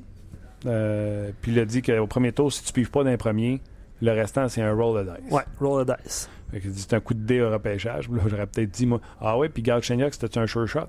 [0.65, 3.61] Euh, puis il a dit qu'au premier tour, si tu pives pas d'un premier,
[4.01, 5.31] le restant, c'est un roll of dice.
[5.31, 6.29] Ouais, roll the dice.
[6.75, 8.09] C'est un coup de dé au repêchage.
[8.09, 10.87] Là, j'aurais peut-être dit, moi, ah ouais, puis Galchenyuk, c'était un sure shot.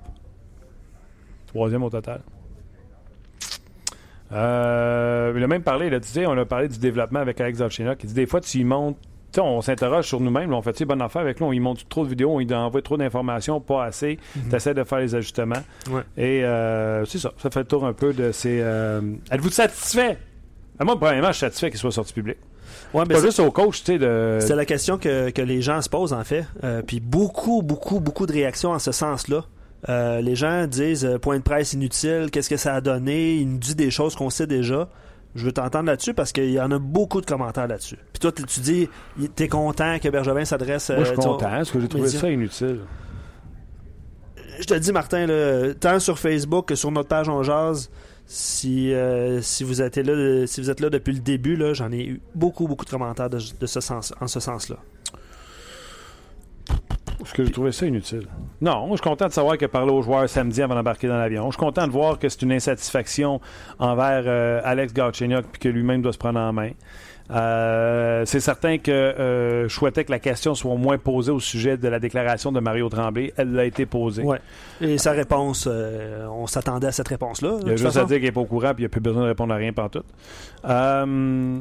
[1.52, 2.20] Troisième au total.
[4.32, 7.18] Euh, il a même parlé, il a dit, tu sais, on a parlé du développement
[7.20, 7.98] avec Alex Galchenyuk.
[8.02, 8.96] Il dit, des fois, tu y montes,
[9.38, 12.08] on s'interroge sur nous-mêmes, on fait-tu bonne affaire avec lui, on y montre trop de
[12.08, 14.18] vidéos, on lui envoie trop d'informations, pas assez.
[14.48, 15.62] Tu essaies de faire les ajustements.
[15.90, 16.02] Ouais.
[16.16, 18.60] Et euh, c'est ça, ça fait le tour un peu de ces.
[18.62, 19.00] euh,
[19.30, 20.16] Êtes-vous satisfait?
[20.78, 22.38] Ah, moi, premièrement, je suis satisfait qu'il soit sorti public.
[22.94, 24.38] Ouais, mais Pas c'est- juste au coach, tu sais, de.
[24.40, 26.46] c'est la question que, que les gens se posent, en fait.
[26.64, 29.44] Euh, puis beaucoup, beaucoup, beaucoup de réactions en ce sens-là.
[29.88, 33.48] Euh, les gens disent euh, point de presse inutile, qu'est-ce que ça a donné, il
[33.48, 34.88] nous dit des choses qu'on sait déjà.
[35.34, 37.98] Je veux t'entendre là-dessus parce qu'il y en a beaucoup de commentaires là-dessus.
[38.12, 38.88] Puis toi, tu tu dis,
[39.34, 40.90] t'es content que Bergevin s'adresse.
[40.90, 42.20] Moi, je suis euh, tu vois, content, parce que j'ai trouvé médias.
[42.20, 42.80] ça inutile.
[44.60, 47.90] Je te dis, Martin, là, tant sur Facebook que sur notre page On Jase,
[48.26, 52.04] si, euh, si, vous êtes là, si vous êtes là depuis le début, j'en ai
[52.04, 54.76] eu beaucoup, beaucoup de commentaires de, de ce sens, en ce sens-là.
[57.32, 58.26] Parce que j'ai trouvé ça inutile.
[58.60, 61.16] Non, je suis content de savoir qu'il a parlé aux joueurs samedi avant d'embarquer dans
[61.16, 61.46] l'avion.
[61.46, 63.40] Je suis content de voir que c'est une insatisfaction
[63.78, 66.72] envers euh, Alex Galchenyuk puis que lui-même doit se prendre en main.
[67.30, 71.40] Euh, c'est certain que euh, je souhaitais que la question soit au moins posée au
[71.40, 73.32] sujet de la déclaration de Mario Tremblay.
[73.38, 74.24] Elle l'a été posée.
[74.24, 74.40] Ouais.
[74.82, 77.60] Et sa réponse, on s'attendait à cette réponse-là.
[77.62, 78.00] Il y a juste façon.
[78.00, 79.54] à dire qu'il n'est pas au courant puis il n'y a plus besoin de répondre
[79.54, 80.04] à rien pantoute.
[80.66, 81.60] Euh,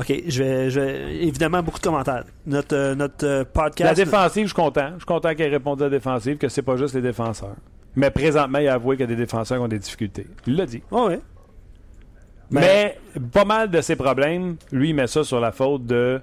[0.00, 2.24] OK, je vais, je vais- Évidemment, beaucoup de commentaires.
[2.46, 3.96] Notre, euh, notre euh, la podcast.
[3.96, 4.90] défensive, je suis content.
[4.94, 7.56] Je suis content qu'il ait répondu à la défensive, que c'est pas juste les défenseurs.
[7.96, 10.26] Mais présentement, il a avoué qu'il y a des défenseurs qui ont des difficultés.
[10.46, 10.82] Il l'a dit.
[10.90, 11.20] Oh, ouais.
[12.50, 12.98] Ben- Mais
[13.32, 16.20] pas mal de ses problèmes, lui, il met ça sur la faute de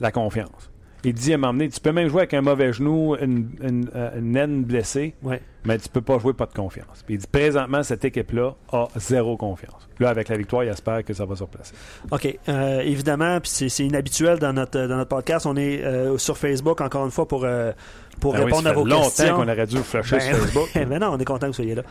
[0.00, 0.70] la confiance.
[1.04, 4.10] Il dit à donné, tu peux même jouer avec un mauvais genou, une, une, euh,
[4.18, 5.40] une blessée, Ouais.
[5.64, 7.02] mais tu peux pas jouer pas de confiance.
[7.04, 9.88] Puis il dit présentement, cette équipe-là a zéro confiance.
[10.00, 11.74] Là, avec la victoire, il espère que ça va se replacer.
[12.10, 12.38] OK.
[12.48, 15.46] Euh, évidemment, puis c'est c'est inhabituel dans notre, dans notre podcast.
[15.46, 17.72] On est euh, sur Facebook, encore une fois, pour, euh,
[18.20, 19.36] pour Ben oui, répondre ça à fait vos longtemps questions.
[19.36, 20.68] qu'on aurait dû flasher Ben sur Facebook.
[20.88, 21.82] mais non, on est content que vous soyez là.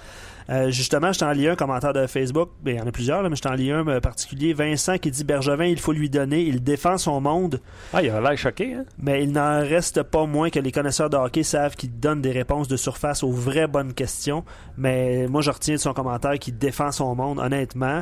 [0.50, 2.50] Euh, justement, je t'en lis un commentaire de Facebook.
[2.64, 4.54] Ben, il y en a plusieurs, là, mais je t'en lis un euh, particulier.
[4.54, 6.42] Vincent qui dit Bergevin, il faut lui donner.
[6.42, 7.62] Il défend son monde,
[7.94, 8.86] Ah, il a l'air choqué, hein?
[8.98, 12.32] mais il n'en reste pas moins que les connaisseurs de hockey savent qu'il donne des
[12.32, 14.44] réponses de surface aux vraies bonnes questions.
[14.78, 18.02] Mais moi, je retiens de son commentaire qu'il défend son monde, honnêtement.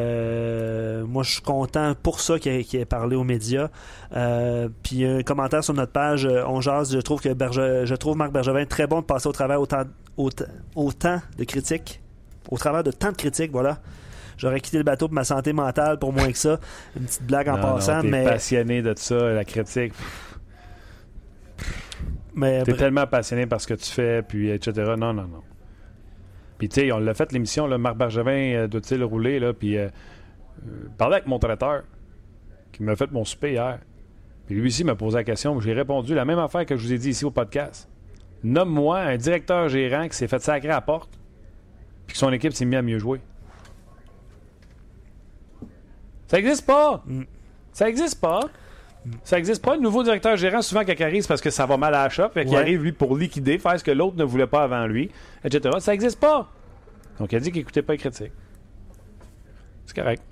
[0.00, 3.68] Euh, moi, je suis content pour ça qu'il ait, parlé aux médias.
[4.16, 8.16] Euh, puis un commentaire sur notre page, on jase, je trouve que Berge- je trouve
[8.16, 9.82] Marc Bergevin très bon de passer au travers autant,
[10.16, 10.44] autant,
[10.74, 11.59] autant de critiques,
[12.50, 13.78] au travers de tant de critiques, voilà.
[14.36, 16.58] J'aurais quitté le bateau pour ma santé mentale pour moins que ça.
[16.96, 19.92] Une petite blague en Non, non, passant, t'es mais, passionné de ça, la critique.
[22.34, 24.94] mais T'es tellement passionné par ce que tu fais, puis etc.
[24.96, 25.42] Non, non, non.
[26.56, 29.76] Puis tu sais, on l'a fait l'émission, là, Marc Bergevin euh, doit-il rouler, là, puis
[29.76, 29.88] euh,
[30.66, 31.82] euh, parlais avec mon traiteur,
[32.72, 33.78] qui m'a fait mon souper hier.
[34.46, 36.92] Puis lui aussi m'a posé la question, j'ai répondu la même affaire que je vous
[36.94, 37.90] ai dit ici au podcast.
[38.42, 41.19] Nomme-moi un directeur gérant qui s'est fait sacrer à la porte,
[42.10, 43.20] puis que son équipe s'est mis à mieux jouer.
[46.26, 47.04] Ça existe pas!
[47.06, 47.22] Mm.
[47.72, 48.40] Ça existe pas!
[49.22, 49.76] Ça existe pas.
[49.76, 52.02] Le nouveau directeur gérant, souvent, quand il arrive, c'est parce que ça va mal à
[52.02, 52.30] la shop.
[52.34, 52.60] Fait qu'il Ouais.
[52.60, 55.08] arrive, lui, pour liquider, faire ce que l'autre ne voulait pas avant lui,
[55.44, 55.76] etc.
[55.78, 56.48] Ça existe pas.
[57.20, 58.32] Donc, il a dit qu'il n'écoutait pas les critiques.
[59.86, 60.22] C'est correct.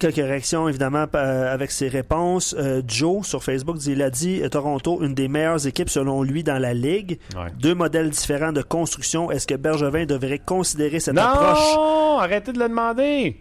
[0.00, 2.54] Quelques réactions, évidemment, euh, avec ses réponses.
[2.58, 6.42] Euh, Joe, sur Facebook, il a dit euh, Toronto, une des meilleures équipes selon lui
[6.42, 7.18] dans la Ligue.
[7.36, 7.50] Ouais.
[7.58, 9.30] Deux modèles différents de construction.
[9.30, 11.76] Est-ce que Bergevin devrait considérer cette approche?
[11.76, 12.18] Non!
[12.18, 13.36] Arrêtez de le demander!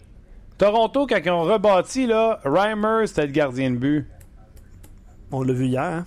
[0.57, 4.05] Toronto, quand ils ont rebâti, là, Reimer, c'était le gardien de but.
[5.31, 5.81] On l'a vu hier.
[5.81, 6.05] hein?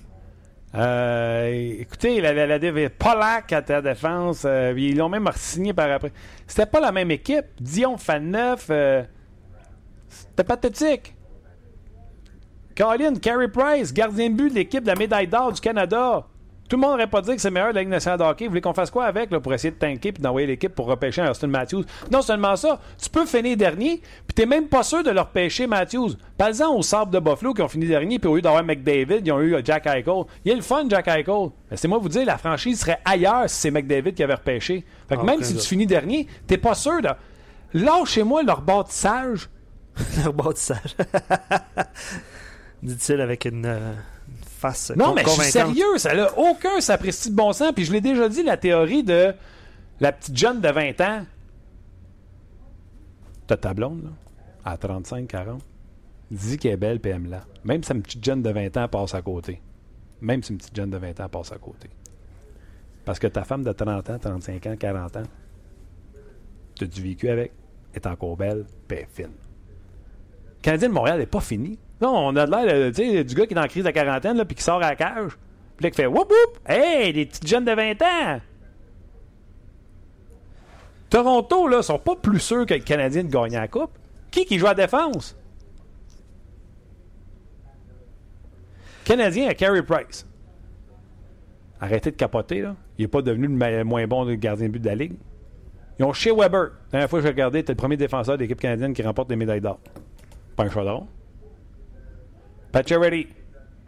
[0.76, 5.90] Euh, écoutez, la, la, la, la Polak à ta défense, ils l'ont même signé par
[5.90, 6.12] après.
[6.46, 7.46] C'était pas la même équipe.
[7.60, 8.70] Dion Faneuf,
[10.30, 11.14] c'était pathétique.
[12.76, 16.26] Colin, Carey Price, gardien de but de l'équipe de la médaille d'or du Canada.
[16.68, 18.24] Tout le monde n'aurait pas dit que c'est le meilleur de la Ligue nationale de
[18.24, 18.44] hockey.
[18.46, 20.86] Vous voulez qu'on fasse quoi avec là, pour essayer de tanker et d'envoyer l'équipe pour
[20.86, 21.84] repêcher un Austin Matthews?
[22.10, 25.68] Non seulement ça, tu peux finir dernier, puis t'es même pas sûr de leur pêcher
[25.68, 26.14] Matthews.
[26.36, 29.30] Parle-en aux Sabres de Buffalo qui ont fini dernier, puis au lieu d'avoir McDavid, ils
[29.30, 30.24] ont eu euh, Jack Eichel.
[30.44, 31.50] Il est le fun, Jack Eichel.
[31.70, 34.84] Mais c'est moi vous dire, la franchise serait ailleurs si c'est McDavid qui avait repêché.
[35.08, 37.10] Fait que Ah, même si tu finis dernier, t'es pas sûr de.
[37.74, 39.48] Lâchez-moi leur bâtissage.
[40.24, 40.96] Leur bâtissage.
[42.82, 43.92] Dit-il avec une, euh,
[44.28, 47.72] une face Non, mais je suis sérieux, ça n'a aucun sapristi de bon sens.
[47.74, 49.34] Puis je l'ai déjà dit, la théorie de
[50.00, 51.24] la petite jeune de 20 ans.
[53.46, 54.10] T'as ta blonde, là,
[54.64, 55.62] à 35, 40.
[56.30, 57.44] Dis qu'elle est belle, puis aime-la.
[57.64, 59.62] Même si une petite jeune de 20 ans passe à côté.
[60.20, 61.88] Même si une petite jeune de 20 ans passe à côté.
[63.04, 65.22] Parce que ta femme de 30 ans, 35 ans, 40 ans,
[66.78, 67.52] t'as du vécu avec,
[67.94, 69.32] est encore belle, puis elle est fine.
[70.66, 71.78] Canadien de Montréal n'est pas fini.
[72.00, 74.36] Non, on a de l'air euh, du gars qui est dans la crise de quarantaine,
[74.36, 75.38] là, puis qui sort à la cage.
[75.76, 76.58] Puis là, qui fait Whoop whoop!
[76.68, 78.40] Hey, des petites jeunes de 20 ans!
[81.08, 83.92] Toronto, là, sont pas plus sûrs que le Canadien de gagner la Coupe.
[84.32, 85.36] Qui qui joue à défense?
[89.04, 90.26] Canadien à Carey Price.
[91.80, 92.74] Arrêtez de capoter, là.
[92.98, 95.14] Il n'est pas devenu le moins bon gardien de but de la Ligue.
[96.00, 96.72] Ils ont chez Weber.
[96.86, 99.28] La dernière fois que j'ai regardé, c'était le premier défenseur de l'équipe canadienne qui remporte
[99.28, 99.78] des médailles d'or.
[100.56, 101.06] Pas un chaudron.
[102.72, 103.28] Pacioretty.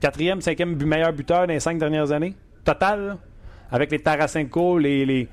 [0.00, 2.34] Quatrième, cinquième meilleur buteur dans les cinq dernières années.
[2.64, 3.18] Total, là.
[3.70, 5.28] Avec les Tarasenko, les, les...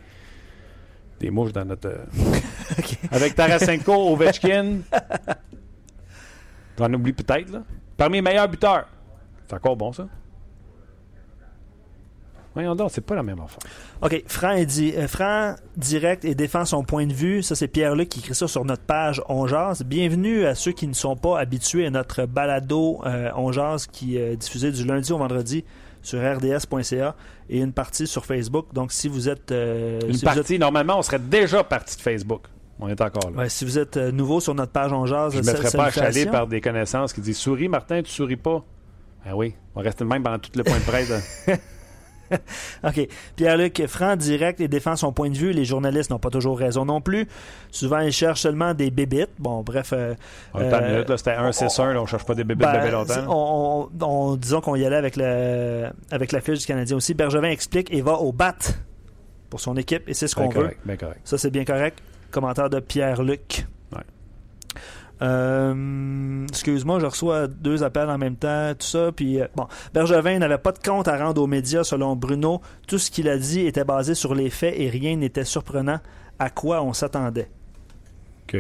[1.20, 1.88] Des mouches dans notre...
[1.88, 2.06] euh,
[3.12, 4.80] Avec Tarasenko, Ovechkin.
[6.78, 7.64] J'en oublie peut-être, là.
[7.96, 8.88] Parmi les meilleurs buteurs.
[9.48, 10.08] C'est encore bon, ça?
[12.56, 13.60] Voyons donc, c'est pas la même affaire.
[14.02, 17.44] OK, Franc, il dit, euh, Franc direct et défend son point de vue.
[17.44, 19.84] Ça, c'est Pierre-Luc qui écrit ça sur notre page On Jase.
[19.84, 24.18] Bienvenue à ceux qui ne sont pas habitués à notre balado euh, On Jase qui
[24.18, 25.66] est diffusé du lundi au vendredi
[26.02, 27.16] sur rds.ca
[27.50, 28.68] et une partie sur Facebook.
[28.74, 29.52] Donc, si vous êtes...
[29.52, 32.44] euh, Une si vous êtes- partie, normalement, on serait déjà parti de Facebook.
[32.80, 33.38] On est encore là.
[33.44, 35.72] ouais, si vous êtes euh, nouveau sur notre page On Jase, Je ne me ferais
[35.72, 36.32] pas salutations.
[36.32, 38.64] par des connaissances qui disent Souris, Martin, tu souris pas.
[39.26, 41.48] Ben oui, on reste le même pendant tout le point de presse.
[42.84, 43.08] OK.
[43.36, 45.52] Pierre-Luc, franc, direct et défend son point de vue.
[45.52, 47.28] Les journalistes n'ont pas toujours raison non plus.
[47.72, 49.30] Souvent, ils cherchent seulement des bébites.
[49.40, 49.92] Bon, bref.
[49.94, 50.14] euh,
[50.56, 53.26] euh, minute, là, c'était 1-6-1, là, on cherche pas des bébés ben, de bébé longtemps.
[53.28, 57.14] on, on- on- disons qu'on y allait avec, le, avec la fiche du Canadien aussi.
[57.14, 58.56] Bergevin explique et va au bat
[59.50, 60.62] pour son équipe et c'est ce Ben qu'on veut.
[60.62, 61.20] correct, ben correct.
[61.24, 62.00] Ça, c'est bien correct.
[62.32, 63.66] Commentaire de Pierre-Luc.
[65.22, 69.12] Euh, excuse-moi, je reçois deux appels en même temps, tout ça.
[69.16, 72.62] Puis, euh, bon, Bergevin n'avait pas de compte à rendre aux médias, selon Bruno.
[72.88, 76.00] Tout ce qu'il a dit était basé sur les faits et rien n'était surprenant.
[76.38, 77.50] À quoi on s'attendait?
[78.48, 78.58] OK.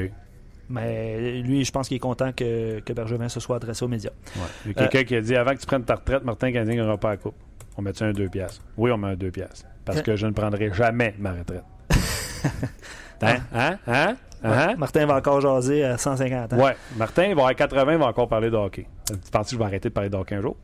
[0.69, 4.11] Mais lui, je pense qu'il est content que, que Bergevin se soit adressé aux médias.
[4.35, 4.41] Ouais.
[4.65, 6.83] Il y a quelqu'un qui a dit avant que tu prennes ta retraite, Martin Canadien
[6.83, 7.35] n'aura pas la coupe.
[7.77, 8.63] On met un 2 piastres?
[8.77, 9.65] Oui, on met un 2 piastres.
[9.83, 11.63] Parce que je ne prendrai jamais ma retraite.
[13.21, 13.37] hein?
[13.53, 13.77] Hein?
[13.85, 14.15] Hein?
[14.53, 14.75] Hein?
[14.77, 16.57] Martin va encore jaser à 150 ans.
[16.57, 16.75] Ouais.
[16.97, 18.85] Martin va avoir 80, il va encore parler de hockey.
[19.07, 20.55] Tu penses que je vais arrêter de parler de hockey un jour?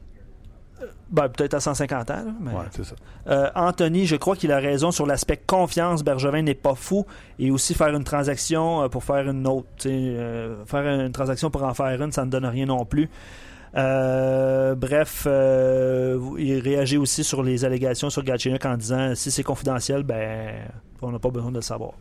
[1.12, 2.14] Ben, peut-être à 150 ans.
[2.16, 2.96] là, mais- Ouais, c'est ça.
[3.28, 6.04] Euh, Anthony, je crois qu'il a raison sur l'aspect confiance.
[6.04, 7.06] Bergevin n'est pas fou.
[7.38, 9.68] Et aussi faire une transaction euh, pour faire une autre.
[9.86, 13.10] euh, faire une transaction pour en faire une, ça ne donne rien non plus.
[13.76, 19.44] Euh, bref, euh, il réagit aussi sur les allégations sur Gatchenyuk en disant si c'est
[19.44, 20.56] confidentiel, ben
[21.02, 21.92] on n'a pas besoin de le savoir.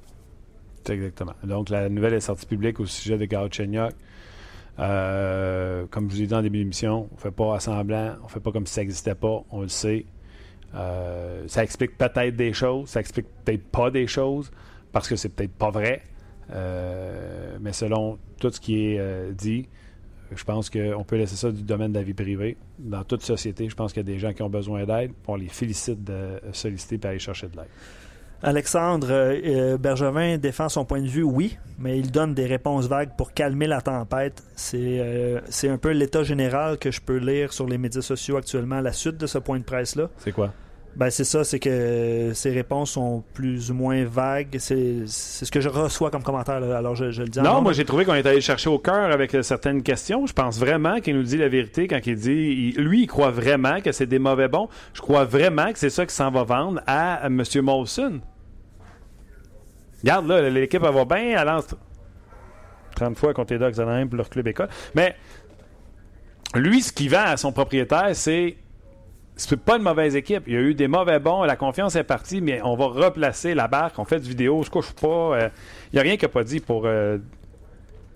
[0.90, 1.34] Exactement.
[1.44, 3.92] Donc, la nouvelle est sortie publique au sujet de Galchenyuk.
[4.78, 8.16] Euh, comme je vous ai dit en début d'émission, on ne fait pas à semblant,
[8.20, 10.06] on ne fait pas comme si ça n'existait pas, on le sait.
[10.74, 14.50] Euh, ça explique peut-être des choses, ça explique peut-être pas des choses,
[14.92, 16.02] parce que c'est peut-être pas vrai.
[16.52, 19.68] Euh, mais selon tout ce qui est euh, dit,
[20.34, 22.56] je pense qu'on peut laisser ça du domaine de la vie privée.
[22.78, 25.12] Dans toute société, je pense qu'il y a des gens qui ont besoin d'aide.
[25.26, 27.68] On les félicite de solliciter et aller chercher de l'aide.
[28.42, 32.86] Alexandre euh, euh, Bergevin défend son point de vue, oui, mais il donne des réponses
[32.86, 34.42] vagues pour calmer la tempête.
[34.56, 38.80] C'est euh, un peu l'état général que je peux lire sur les médias sociaux actuellement,
[38.80, 40.08] la suite de ce point de presse-là.
[40.18, 40.52] C'est quoi?
[40.96, 44.56] Ben, c'est ça, c'est que ces réponses sont plus ou moins vagues.
[44.58, 46.76] C'est ce que je reçois comme commentaire, là.
[46.76, 47.62] alors je, je le dis Non, nombre.
[47.62, 50.26] moi j'ai trouvé qu'on est allé chercher au cœur avec euh, certaines questions.
[50.26, 52.72] Je pense vraiment qu'il nous dit la vérité quand il dit.
[52.76, 54.68] il- lui, il croit vraiment que c'est des mauvais bons.
[54.92, 57.42] Je crois vraiment que c'est ça qui s'en va vendre à, à M.
[57.62, 58.20] Molson.
[60.02, 61.68] Regarde, là, l'équipe elle va bien, elle lance
[62.96, 64.68] 30 fois contre les Ducks d'Anaheim pour leur club école.
[64.94, 65.14] Mais
[66.54, 68.56] lui, ce qu'il vend à son propriétaire, c'est.
[69.42, 70.44] C'est pas une mauvaise équipe.
[70.46, 71.44] Il y a eu des mauvais bons.
[71.44, 73.98] La confiance est partie, mais on va replacer la barque.
[73.98, 74.62] On fait du vidéo.
[74.62, 75.06] Je couche pas.
[75.08, 75.48] euh,
[75.92, 77.16] Il n'y a rien qu'il n'a pas dit pour euh,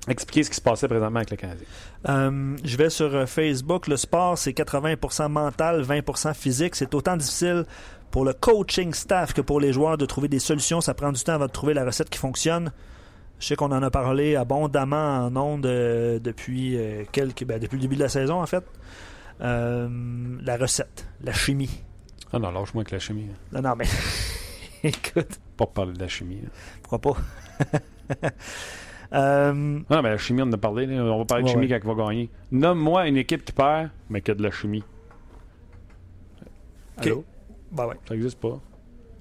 [0.07, 1.67] expliquer ce qui se passait présentement avec le Canadien.
[2.09, 3.87] Euh, je vais sur euh, Facebook.
[3.89, 6.75] Le sport, c'est 80% mental, 20% physique.
[6.77, 7.65] C'est autant difficile
[8.11, 10.81] pour le coaching staff que pour les joueurs de trouver des solutions.
[10.83, 12.71] Ça prend du temps avant de trouver la recette qui fonctionne.
[13.41, 17.77] Je sais qu'on en a parlé abondamment en ondes euh, depuis, euh, quelques, ben, depuis
[17.77, 18.65] le début de la saison, en fait.
[19.41, 19.89] Euh,
[20.43, 21.83] la recette, la chimie.
[22.33, 23.29] Ah non, lâche-moi avec la chimie.
[23.31, 23.37] hein.
[23.53, 23.85] Non, non, mais
[24.83, 26.41] écoute, Pas parler de la chimie.
[26.43, 26.49] là.
[26.83, 28.29] pourquoi pas?
[29.13, 30.87] Euh, Non, mais la chimie, on en a parlé.
[30.87, 31.05] là.
[31.05, 31.81] On va parler de Ouais, chimie ouais.
[31.81, 32.31] quand il va gagner.
[32.51, 34.83] Nomme-moi une équipe qui perd, mais qui a de la chimie.
[36.97, 37.25] Allô?
[37.71, 37.95] ben ouais.
[38.09, 38.59] Ça n'existe pas.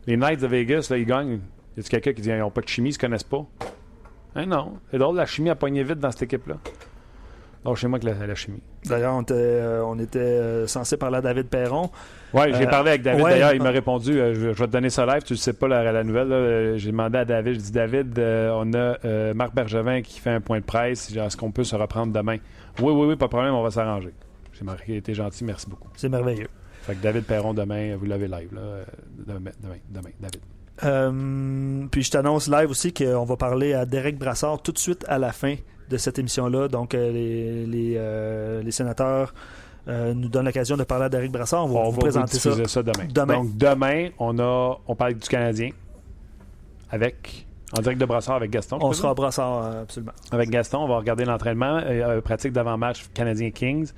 [0.07, 1.41] Les Knights de Vegas, là, ils gagnent.
[1.77, 3.45] Y a quelqu'un qui dit qu'ils n'ont pas de chimie, ils se connaissent pas?
[4.35, 4.79] Hein, non.
[4.89, 6.57] C'est drôle, la chimie a pogné vite dans cette équipe-là.
[7.65, 8.61] Donc, chez moi que la, la chimie.
[8.85, 11.89] D'ailleurs, on était, euh, on était euh, censé parler à David Perron.
[12.33, 13.23] Ouais, j'ai Euh, parlé avec David.
[13.23, 15.23] ouais, D'ailleurs, il m'a répondu je, je vais te donner ça live.
[15.23, 16.77] Tu ne sais pas la, la nouvelle.
[16.77, 20.59] J'ai demandé à David je dis David, on a Marc Bergevin qui fait un point
[20.59, 21.15] de presse.
[21.15, 22.37] Est-ce qu'on peut se reprendre demain?
[22.81, 24.13] Oui, oui, oui, pas de problème, on va s'arranger.
[24.51, 25.87] J'ai marqué, il était gentil, merci beaucoup.
[25.95, 26.47] C'est merveilleux.
[26.81, 28.49] Fait que David Perron, demain, vous l'avez live.
[28.53, 28.61] Là,
[29.25, 30.41] demain, demain, demain, David.
[30.83, 35.05] Euh, puis je t'annonce live aussi qu'on va parler à Derek Brassard tout de suite
[35.07, 35.55] à la fin
[35.89, 36.67] de cette émission-là.
[36.67, 39.33] Donc, euh, les, les, euh, les sénateurs
[39.87, 41.65] euh, nous donnent l'occasion de parler à Derek Brassard.
[41.65, 42.67] On va On vous va présenter vous ça.
[42.67, 43.05] ça, demain.
[43.13, 43.33] demain.
[43.35, 45.69] Donc, demain, on, a, on parle du Canadien
[46.89, 47.45] avec,
[47.77, 48.77] en direct de Brassard avec Gaston.
[48.81, 49.13] On sera à?
[49.13, 50.13] Brassard, absolument.
[50.31, 53.91] Avec Gaston, on va regarder l'entraînement, euh, pratique d'avant-match Canadien-Kings.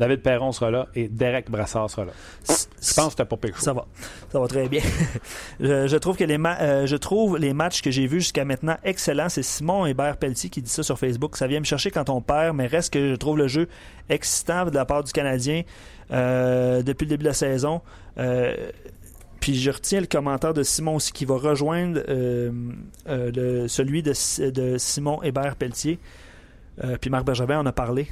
[0.00, 2.12] David Perron sera là et Derek Brassard sera là.
[2.48, 3.60] Je pense que c'était pas pire.
[3.60, 3.86] Ça va.
[4.32, 4.80] Ça va très bien.
[5.60, 8.76] je, je trouve que les euh, je trouve les matchs que j'ai vus jusqu'à maintenant
[8.82, 9.28] excellents.
[9.28, 11.36] C'est Simon Hébert Pelletier qui dit ça sur Facebook.
[11.36, 13.68] Ça vient me chercher quand on perd, mais reste que je trouve le jeu
[14.08, 15.62] excitant de la part du Canadien
[16.10, 17.82] euh, depuis le début de la saison.
[18.18, 18.56] Euh,
[19.38, 22.50] puis je retiens le commentaire de Simon aussi qui va rejoindre euh,
[23.08, 24.12] euh, le- celui de,
[24.50, 25.98] de Simon Hébert Pelletier.
[26.84, 28.08] Euh, puis Marc Bergevin en a parlé.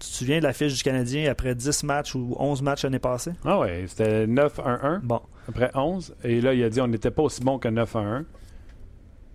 [0.00, 2.98] Tu te souviens de la fiche du Canadien après 10 matchs ou 11 matchs l'année
[2.98, 3.32] passée?
[3.44, 5.20] Ah ouais, c'était 9-1-1 Bon.
[5.48, 6.14] après 11.
[6.24, 8.24] Et là, il a dit on n'était pas aussi bon que 9-1-1.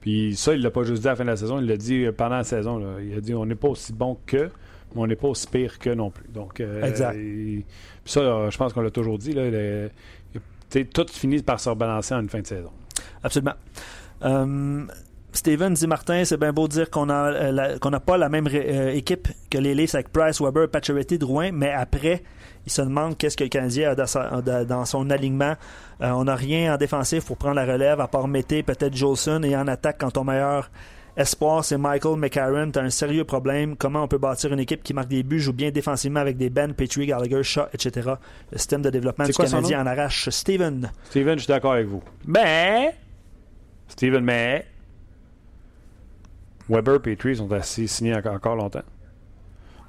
[0.02, 1.78] Puis ça, il l'a pas juste dit à la fin de la saison, il l'a
[1.78, 2.78] dit pendant la saison.
[2.80, 3.00] là.
[3.02, 4.50] Il a dit on n'est pas aussi bon que,
[4.96, 6.28] mais on n'est pas aussi pire que non plus.
[6.30, 7.14] Donc, euh, Exact.
[7.14, 7.66] puis
[8.06, 9.34] ça, je pense qu'on l'a toujours dit.
[9.34, 9.90] Là, le-
[10.94, 12.72] tout finit par se rebalancer en une fin de saison.
[13.24, 13.54] Absolument.
[14.24, 14.84] Euh,
[15.36, 18.48] Steven dit Martin, c'est bien beau de dire qu'on a euh, n'a pas la même
[18.54, 22.24] euh, équipe que les Leafs avec Price, Weber, Pacioretty, Drouin, mais après,
[22.66, 25.56] il se demande qu'est-ce que le Canadien a dans, sa- dans- dans son alignement.
[26.02, 29.44] Euh, on n'a rien en défensif pour prendre la relève, à part Mété, peut-être Jolson,
[29.44, 30.70] et en attaque, quand ton meilleur
[31.18, 32.72] Espoir, c'est Michael McCarron.
[32.72, 33.78] T'as un sérieux problème.
[33.78, 36.50] Comment on peut bâtir une équipe qui marque des buts, joue bien défensivement avec des
[36.50, 38.10] Ben, Petrie, Gallagher, Shaw, etc.
[38.52, 40.28] Le système de développement du quoi Canadien en arrache.
[40.30, 40.92] Steven.
[41.10, 42.04] Steven, je suis d'accord avec vous.
[42.28, 42.96] Mais,
[43.88, 44.66] Steven, mais,
[46.70, 48.84] Weber et Petrie sont assis signés encore, encore longtemps.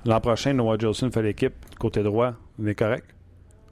[0.05, 1.55] L'an prochain, Noah Jolson fait l'équipe.
[1.79, 3.07] Côté droit, on est correct.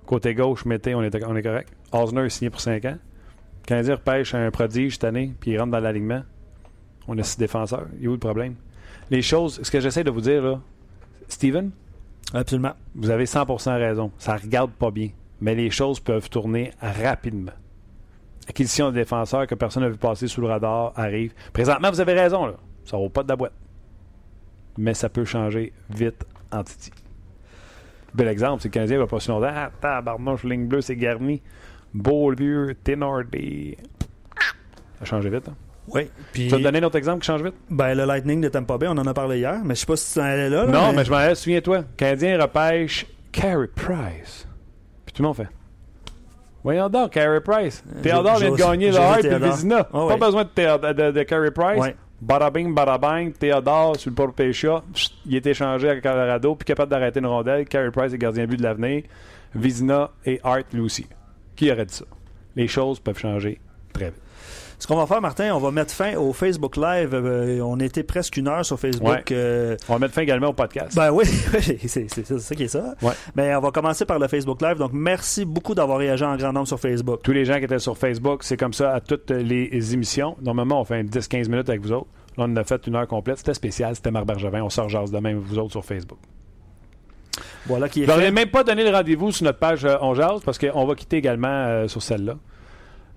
[0.07, 1.73] Côté gauche, Mété, on est, on est correct.
[1.93, 2.99] Osner est signé pour 5 ans.
[3.63, 6.23] Le Canadien repêche un prodige cette année, puis il rentre dans l'alignement.
[7.07, 7.87] On a six défenseurs.
[7.99, 8.57] Il y a où le problème?
[9.11, 10.61] Les choses, ce que j'essaie de vous dire, là,
[11.29, 11.71] Steven,
[12.33, 12.73] Absolument.
[12.95, 14.11] vous avez 100% raison.
[14.19, 15.11] Ça regarde pas bien.
[15.41, 17.53] Mais les choses peuvent tourner rapidement.
[18.49, 21.33] Acquisition de défenseurs que personne n'a vu passer sous le radar arrive.
[21.53, 22.47] Présentement, vous avez raison.
[22.47, 22.55] Là.
[22.85, 23.53] Ça vaut pas de la boîte.
[24.77, 26.91] Mais ça peut changer vite en titi.
[28.15, 29.51] Bel exemple, c'est que le Canadien va pas si longtemps.
[29.51, 31.43] Ah, tabarnouche, ligne bleue, c'est garni.
[31.93, 33.77] Beaulieu, Ténardé.
[34.39, 35.49] Ça a changé vite.
[35.49, 35.55] Hein?
[35.89, 36.09] Oui.
[36.33, 37.55] Puis, Tu vas te donner un autre exemple qui change vite?
[37.71, 39.97] ben, le Lightning de Tampa Bay, on en a parlé hier, mais je sais pas
[39.97, 40.65] si tu en allais là.
[40.65, 41.79] là, Non, mais, je m'en allais, souviens-toi.
[41.79, 44.47] Le Canadien repêche Carey Price.
[45.05, 45.49] Puis tout le monde fait.
[46.63, 47.85] Voyons donc, Carey Price.
[48.03, 49.39] Théodore vient de gagner le Hart et.
[49.39, 49.85] Vizina.
[49.85, 51.81] Pas besoin de, de, de Carey Price.
[51.81, 51.95] Ouais.
[52.21, 54.83] Bada bing, bada bang, Théodore sur le port Pécha.
[55.27, 57.67] Il est échangé à Colorado, puis capable d'arrêter une rondelle.
[57.67, 59.03] Carey Price est gardien but de l'avenir.
[59.55, 61.07] Vizina et Hart, lui aussi.
[61.55, 62.05] Qui aurait dit ça?
[62.57, 63.61] Les choses peuvent changer
[63.93, 64.23] très vite.
[64.79, 67.11] Ce qu'on va faire, Martin, on va mettre fin au Facebook Live.
[67.15, 69.09] Euh, on était presque une heure sur Facebook.
[69.09, 69.23] Ouais.
[69.33, 70.95] euh, On va mettre fin également au podcast.
[70.97, 71.25] Ben oui,
[71.87, 72.95] c'est ça qui est ça.
[73.01, 73.13] Ouais.
[73.35, 74.77] Mais on va commencer par le Facebook Live.
[74.79, 77.21] Donc, merci beaucoup d'avoir réagi en grand nombre sur Facebook.
[77.23, 80.37] tous les gens qui étaient sur Facebook, c'est comme ça à toutes les émissions.
[80.43, 82.09] Normalement, on fait 10-15 minutes avec vous autres.
[82.37, 83.39] Là, on en a fait une heure complète.
[83.39, 83.95] C'était spécial.
[83.95, 84.63] C'était Marc Bergevin.
[84.63, 86.19] On sort jase de même, vous autres, sur Facebook.
[87.67, 89.97] Voilà qui est Je leur ai même pas donné le rendez-vous sur notre page euh,
[90.03, 92.35] On jase parce qu'on va quitter également euh, sur celle-là.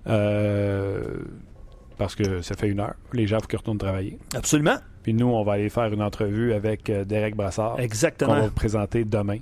[0.08, 1.02] Euh,
[1.98, 2.94] parce que ça fait une heure.
[3.12, 4.18] Les gens, il faut qu'ils retournent travailler.
[4.34, 4.76] Absolument.
[5.02, 7.76] Puis nous, on va aller faire une entrevue avec euh, Derek Brassard.
[7.76, 8.34] qu'on Exactement.
[8.34, 9.38] va vous présenter demain.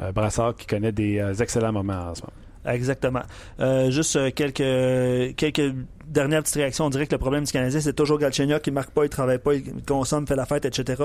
[0.00, 2.32] Euh, Brassard qui connaît des euh, excellents moments en ce moment.
[2.68, 3.22] Exactement.
[3.60, 5.74] Euh, juste euh, quelques, quelques
[6.06, 6.84] dernières petites réactions.
[6.86, 9.38] On dirait que le problème du Canadien, c'est toujours Galchenyuk qui marque pas, il travaille
[9.38, 11.02] pas, il consomme, fait la fête, etc.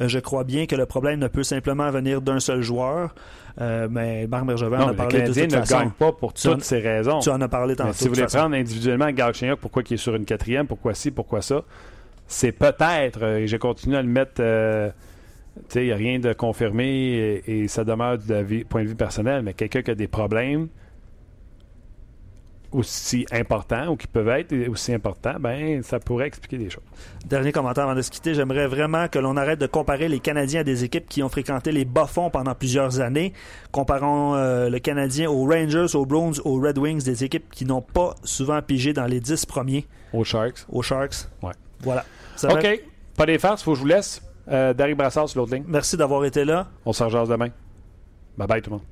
[0.00, 3.14] Euh, je crois bien que le problème ne peut simplement venir d'un seul joueur.
[3.60, 5.78] Euh, mais Marc Bergevin en Non, a mais le parlé de Canadien toute ne façon.
[5.78, 7.18] gagne pas pour en- toutes ces raisons.
[7.20, 7.88] Tu en as parlé tantôt.
[7.88, 8.38] Mais si vous de voulez façon.
[8.38, 11.62] prendre individuellement Galchenyuk, pourquoi il est sur une quatrième, pourquoi ci, pourquoi ça,
[12.26, 14.42] c'est peut-être, et j'ai continué à le mettre, tu
[15.68, 16.86] sais, il n'y a rien de confirmé
[17.46, 20.08] et, et ça demeure du avis- point de vue personnel, mais quelqu'un qui a des
[20.08, 20.68] problèmes
[22.72, 26.82] aussi importants ou qui peuvent être aussi importants, ben ça pourrait expliquer des choses.
[27.26, 30.60] Dernier commentaire avant de se quitter, j'aimerais vraiment que l'on arrête de comparer les Canadiens
[30.60, 33.32] à des équipes qui ont fréquenté les bas-fonds pendant plusieurs années.
[33.70, 37.82] Comparons euh, le Canadien aux Rangers, aux Bruins, aux Red Wings, des équipes qui n'ont
[37.82, 40.64] pas souvent pigé dans les 10 premiers, Aux Sharks.
[40.70, 41.28] aux Sharks.
[41.42, 41.52] Ouais.
[41.80, 42.04] Voilà.
[42.36, 42.82] Ça OK.
[43.16, 44.22] Pas des farces, faut que je vous laisse.
[44.48, 45.64] Euh, Derek Brassard sur l'autre ligne.
[45.68, 46.68] Merci d'avoir été là.
[46.84, 47.48] On se rejase demain.
[48.36, 48.91] Bye bye tout le monde.